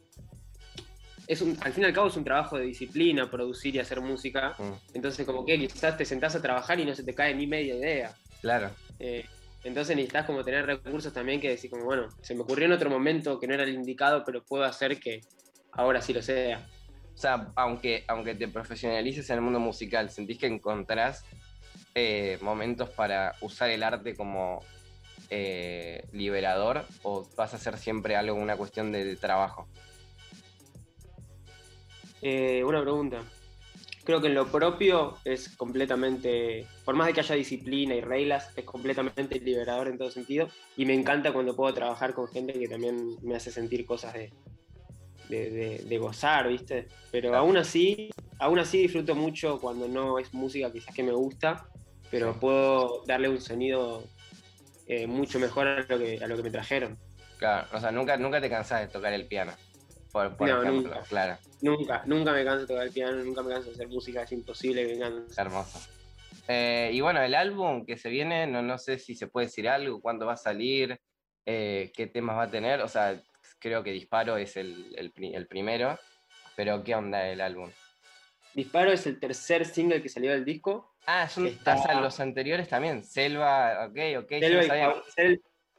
es 1.27 1.43
un, 1.43 1.59
al 1.61 1.73
fin 1.73 1.85
y 1.85 1.87
al 1.87 1.93
cabo 1.93 2.09
es 2.09 2.17
un 2.17 2.25
trabajo 2.25 2.57
de 2.57 2.65
disciplina 2.65 3.31
producir 3.31 3.75
y 3.75 3.81
hacer 3.81 4.01
música. 4.01 4.55
Mm. 4.59 4.95
Entonces 4.95 5.27
como 5.27 5.45
que 5.45 5.59
quizás 5.59 5.97
te 5.97 6.07
sentás 6.07 6.37
a 6.37 6.43
trabajar 6.43 6.81
y 6.81 6.87
no 6.87 6.95
se 6.95 7.05
te 7.05 7.15
cae 7.15 7.35
ni 7.35 7.47
media 7.47 7.75
idea. 7.75 8.17
Claro. 8.41 8.71
Eh, 8.99 9.27
entonces 9.65 9.95
necesitas 9.95 10.25
como 10.25 10.43
tener 10.43 10.65
recursos 10.65 11.13
también 11.13 11.41
que 11.41 11.51
decir 11.51 11.69
como, 11.69 11.85
bueno, 11.85 12.09
se 12.23 12.35
me 12.35 12.43
ocurrió 12.43 12.65
en 12.65 12.73
otro 12.73 12.89
momento 12.89 13.39
que 13.39 13.47
no 13.47 13.55
era 13.55 13.65
el 13.65 13.75
indicado, 13.75 14.25
pero 14.25 14.43
puedo 14.43 14.65
hacer 14.65 14.99
que 14.99 15.21
ahora 15.73 16.01
sí 16.01 16.15
lo 16.15 16.23
sea 16.23 16.67
o 17.19 17.21
sea, 17.21 17.51
aunque, 17.57 18.05
aunque 18.07 18.37
te 18.37 18.47
profesionalices 18.47 19.29
en 19.29 19.37
el 19.37 19.43
mundo 19.43 19.59
musical, 19.59 20.09
¿sentís 20.09 20.39
que 20.39 20.47
encontrás 20.47 21.25
eh, 21.97 22.39
momentos 22.43 22.91
para 22.91 23.35
usar 23.41 23.71
el 23.71 23.83
arte 23.83 24.15
como 24.15 24.61
eh, 25.29 26.07
liberador 26.13 26.85
o 27.03 27.29
vas 27.37 27.55
a 27.55 27.57
hacer 27.57 27.77
siempre 27.77 28.15
algo, 28.15 28.37
una 28.37 28.57
cuestión 28.57 28.93
de, 28.93 29.17
trabajo? 29.17 29.67
Eh, 32.23 32.63
una 32.63 32.83
pregunta. 32.83 33.21
Creo 34.05 34.21
que 34.21 34.29
en 34.29 34.35
lo 34.35 34.47
propio 34.47 35.19
es 35.25 35.57
completamente, 35.57 36.69
por 36.85 36.95
más 36.95 37.09
de 37.09 37.15
que 37.15 37.21
haya 37.21 37.35
disciplina 37.35 37.97
y 37.97 38.01
reglas, 38.01 38.53
es 38.55 38.65
completamente 38.65 39.41
liberador 39.41 39.89
en 39.89 39.99
todo 39.99 40.13
sentido. 40.13 40.51
Y 40.77 40.87
me 40.87 40.95
encanta 40.95 41.33
cuando 41.33 41.57
puedo 41.57 41.75
trabajar 41.75 42.15
con 42.15 42.29
gente 42.29 42.53
que 42.53 42.69
también 42.69 43.17
me 43.23 43.35
hace 43.35 43.51
sentir 43.51 43.85
cosas 43.85 44.15
de, 44.15 44.33
de, 45.29 45.99
gozar, 45.99 46.49
¿viste? 46.49 46.89
Pero 47.11 47.35
aún 47.37 47.57
así, 47.57 48.11
aún 48.39 48.59
así 48.59 48.79
disfruto 48.79 49.15
mucho 49.15 49.61
cuando 49.61 49.89
no 49.89 50.19
es 50.19 50.33
música 50.33 50.73
quizás 50.73 50.95
que 50.95 51.03
me 51.03 51.13
gusta, 51.13 51.69
pero 52.11 52.39
puedo 52.39 53.05
darle 53.07 53.29
un 53.29 53.41
sonido 53.41 54.05
eh, 54.87 55.07
mucho 55.07 55.39
mejor 55.39 55.67
a 55.67 55.81
lo, 55.81 55.99
que, 55.99 56.19
a 56.23 56.27
lo 56.27 56.37
que 56.37 56.43
me 56.43 56.51
trajeron. 56.51 56.99
Claro, 57.39 57.69
o 57.73 57.81
sea, 57.81 57.93
nunca, 57.93 58.17
nunca 58.17 58.41
te 58.41 58.51
cansas 58.51 58.81
de 58.81 58.89
tocar 58.89 59.13
el 59.13 59.27
piano, 59.27 59.53
por, 60.11 60.27
ejemplo, 60.27 60.65
nunca, 60.65 61.03
claro. 61.03 61.39
Nunca, 61.61 62.03
nunca 62.07 62.33
me 62.33 62.45
canso 62.45 62.61
de 62.63 62.67
tocar 62.67 62.87
el 62.87 62.93
piano, 62.93 63.23
nunca 63.23 63.43
me 63.43 63.51
canso 63.51 63.69
de 63.69 63.75
hacer 63.75 63.89
música, 63.89 64.23
es 64.23 64.33
imposible 64.33 64.87
que 64.87 64.95
me 64.95 65.01
canse. 65.01 65.41
Hermoso. 65.41 65.81
Eh, 66.49 66.91
y 66.95 67.01
bueno, 67.03 67.21
el 67.21 67.35
álbum 67.35 67.85
que 67.85 67.99
se 67.99 68.09
viene, 68.09 68.47
no, 68.47 68.63
no 68.63 68.79
sé 68.79 68.99
si 68.99 69.15
se 69.15 69.27
puede 69.27 69.47
decir 69.47 69.69
algo, 69.69 70.01
cuándo 70.01 70.27
va 70.27 70.33
a 70.33 70.39
salir, 70.39 70.99
eh, 71.45 71.93
qué 71.95 72.07
temas 72.07 72.37
va 72.37 72.45
a 72.45 72.51
tener, 72.51 72.81
o 72.81 72.89
sea, 72.89 73.23
creo 73.59 73.83
que 73.83 73.93
Disparo 73.93 74.37
es 74.37 74.57
el, 74.57 75.13
primero, 75.49 75.99
pero 76.57 76.83
¿qué 76.83 76.95
onda 76.95 77.29
el 77.29 77.41
álbum? 77.41 77.71
Disparo 78.55 78.93
es 78.93 79.07
el 79.07 79.21
tercer 79.21 79.65
single 79.65 80.03
que 80.03 80.09
salió 80.09 80.33
del 80.33 80.45
disco. 80.45 80.95
Ah, 81.07 81.29
son 81.29 81.51
los 82.03 82.21
anteriores 82.21 82.69
también. 82.69 83.05
Selva, 83.05 83.87
ok, 83.87 84.25
ok. 84.25 84.29
Selva 84.41 85.05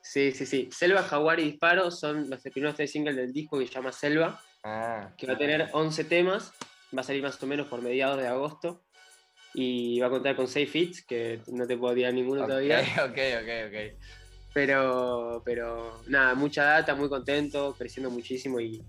sí, 0.02 0.32
sí, 0.32 0.46
sí. 0.46 0.70
Selva, 0.72 1.04
Jaguar 1.04 1.40
y 1.40 1.44
Disparo 1.44 1.92
son 1.92 2.30
los 2.30 2.42
primeros 2.42 2.76
tres 2.76 2.92
singles 2.92 3.16
del 3.16 3.34
disco 3.34 3.60
que 3.60 3.68
se 3.68 3.74
llama 3.74 3.92
Selva. 3.92 4.40
Ah, 4.64 5.14
que 5.18 5.28
va 5.28 5.34
a 5.34 5.38
tener 5.38 5.70
11 5.74 6.04
temas. 6.06 6.54
Va 6.96 7.02
a 7.02 7.04
salir 7.04 7.22
más 7.22 7.42
o 7.42 7.48
menos 7.48 7.68
por 7.68 7.82
mediados 7.82 8.18
de 8.18 8.28
agosto. 8.28 8.84
Y 9.54 10.00
va 10.00 10.08
a 10.08 10.12
contar 10.12 10.36
con 10.36 10.48
6 10.48 10.70
fits, 10.70 11.06
que 11.06 11.42
no 11.48 11.68
te 11.68 11.78
puedo 11.78 11.94
tirar 11.94 12.14
ninguno 12.14 12.46
todavía. 12.46 12.80
Ok, 13.04 13.18
ok, 13.42 13.50
ok. 13.68 14.19
Pero, 14.54 15.42
pero 15.46 16.02
nada, 16.08 16.34
mucha 16.36 16.64
data, 16.64 16.96
muy 16.96 17.10
contento, 17.10 17.76
creciendo 17.78 18.10
muchísimo 18.10 18.60
y, 18.60 18.84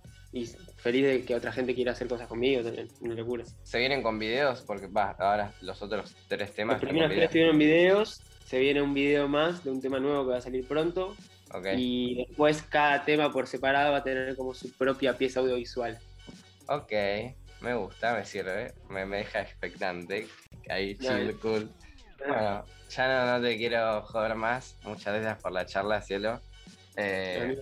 feliz 0.76 1.04
de 1.04 1.24
que 1.24 1.34
otra 1.34 1.52
gente 1.52 1.74
quiera 1.74 1.92
hacer 1.92 2.08
cosas 2.08 2.28
conmigo, 2.28 2.62
una 3.00 3.14
locura. 3.14 3.44
¿Se 3.62 3.78
vienen 3.78 4.02
con 4.02 4.18
videos? 4.18 4.62
Porque 4.62 4.86
va, 4.86 5.10
ahora 5.18 5.52
los 5.60 5.82
otros 5.82 6.14
tres 6.28 6.54
temas. 6.54 6.80
Los 6.80 6.88
primeros 6.88 7.12
tres 7.12 7.30
tuvieron 7.30 7.58
videos, 7.58 8.22
se 8.46 8.58
viene 8.58 8.80
un 8.80 8.94
video 8.94 9.28
más 9.28 9.64
de 9.64 9.70
un 9.70 9.80
tema 9.80 9.98
nuevo 9.98 10.24
que 10.24 10.30
va 10.30 10.38
a 10.38 10.42
salir 10.42 10.66
pronto. 10.66 11.14
Y 11.76 12.14
después 12.26 12.62
cada 12.62 13.04
tema 13.04 13.32
por 13.32 13.46
separado 13.46 13.92
va 13.92 13.98
a 13.98 14.04
tener 14.04 14.36
como 14.36 14.54
su 14.54 14.72
propia 14.72 15.18
pieza 15.18 15.40
audiovisual. 15.40 15.98
Ok, 16.68 16.92
me 17.60 17.74
gusta, 17.74 18.14
me 18.14 18.24
sirve, 18.24 18.72
me, 18.88 19.04
deja 19.04 19.40
expectante. 19.40 20.28
Ahí, 20.68 20.96
chill, 20.96 21.36
cool. 21.40 21.68
Bueno, 22.26 22.64
ya 22.88 23.38
no, 23.38 23.42
te 23.42 23.56
quiero 23.56 24.02
joder 24.02 24.34
más. 24.34 24.76
Muchas 24.82 25.14
gracias 25.14 25.42
por 25.42 25.52
la 25.52 25.66
charla, 25.66 26.02
cielo. 26.02 26.40
Eh, 26.96 27.58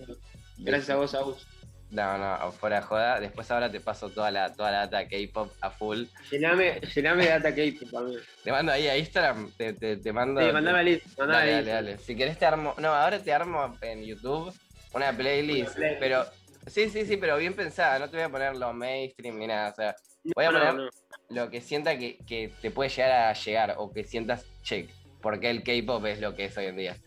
gracias 0.57 0.89
a 0.89 0.95
vos, 0.95 1.15
Agus. 1.15 1.47
No, 1.91 2.17
no, 2.17 2.51
fuera 2.51 2.81
joda. 2.83 3.19
Después 3.19 3.49
ahora 3.49 3.71
te 3.71 3.79
paso 3.79 4.09
toda 4.09 4.29
la, 4.29 4.53
toda 4.53 4.71
la 4.71 4.87
data 4.87 5.07
K-pop 5.07 5.51
a 5.61 5.71
full. 5.71 6.03
Llename, 6.29 6.79
llename 6.93 7.23
de 7.23 7.29
data 7.29 7.55
K-pop 7.55 7.95
a 7.97 8.01
mí. 8.01 8.17
Te 8.43 8.51
mando 8.51 8.71
ahí 8.71 8.87
a 8.87 8.97
Instagram, 8.97 9.51
te, 9.57 9.73
te, 9.73 9.97
te 9.97 10.13
mando. 10.13 10.39
Sí, 10.39 10.51
mandame 10.51 10.83
list, 10.83 11.17
dale, 11.17 11.51
dale, 11.51 11.71
dale. 11.71 11.97
Si 11.97 12.15
querés 12.15 12.37
te 12.37 12.45
armo. 12.45 12.75
No, 12.77 12.89
ahora 12.89 13.19
te 13.19 13.33
armo 13.33 13.75
en 13.81 14.03
YouTube 14.03 14.53
una 14.93 15.15
playlist. 15.15 15.77
Pero. 15.99 16.25
Sí, 16.67 16.89
sí, 16.89 17.05
sí, 17.05 17.17
pero 17.17 17.37
bien 17.37 17.55
pensada. 17.55 17.97
No 17.97 18.09
te 18.09 18.17
voy 18.17 18.25
a 18.25 18.29
poner 18.29 18.55
lo 18.55 18.73
mainstream 18.73 19.39
ni 19.39 19.47
nada. 19.47 19.71
O 19.71 19.75
sea, 19.75 19.95
voy 20.35 20.45
a 20.45 20.51
poner 20.51 20.89
lo 21.29 21.49
que 21.49 21.61
sienta 21.61 21.97
que, 21.97 22.17
que 22.25 22.51
te 22.61 22.71
puede 22.71 22.89
llegar 22.89 23.11
a 23.11 23.33
llegar 23.33 23.75
o 23.77 23.91
que 23.91 24.03
sientas, 24.03 24.45
che, 24.63 24.89
porque 25.21 25.49
el 25.49 25.63
K-pop 25.63 26.05
es 26.05 26.19
lo 26.19 26.35
que 26.35 26.45
es 26.45 26.57
hoy 26.57 26.65
en 26.65 26.77
día. 26.77 26.97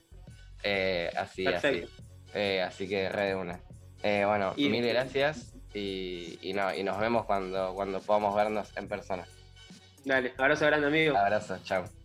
Eh, 0.63 1.11
así, 1.17 1.47
así. 1.47 1.85
Eh, 2.35 2.63
así 2.63 2.89
que 2.89 3.09
re 3.09 3.27
de 3.29 3.35
una. 3.35 3.61
Eh, 4.03 4.25
bueno, 4.27 4.55
mil 4.57 4.87
gracias 4.87 5.55
y, 5.75 6.39
y, 6.43 6.53
no, 6.53 6.75
y 6.75 6.83
nos 6.83 6.99
vemos 6.99 7.25
cuando, 7.25 7.75
cuando 7.75 8.01
podamos 8.01 8.35
vernos 8.35 8.77
en 8.77 8.89
persona. 8.89 9.25
Dale, 10.05 10.33
abrazo 10.37 10.67
grande 10.67 10.87
amigo. 10.87 11.17
Abrazo, 11.17 11.59
chao. 11.65 12.02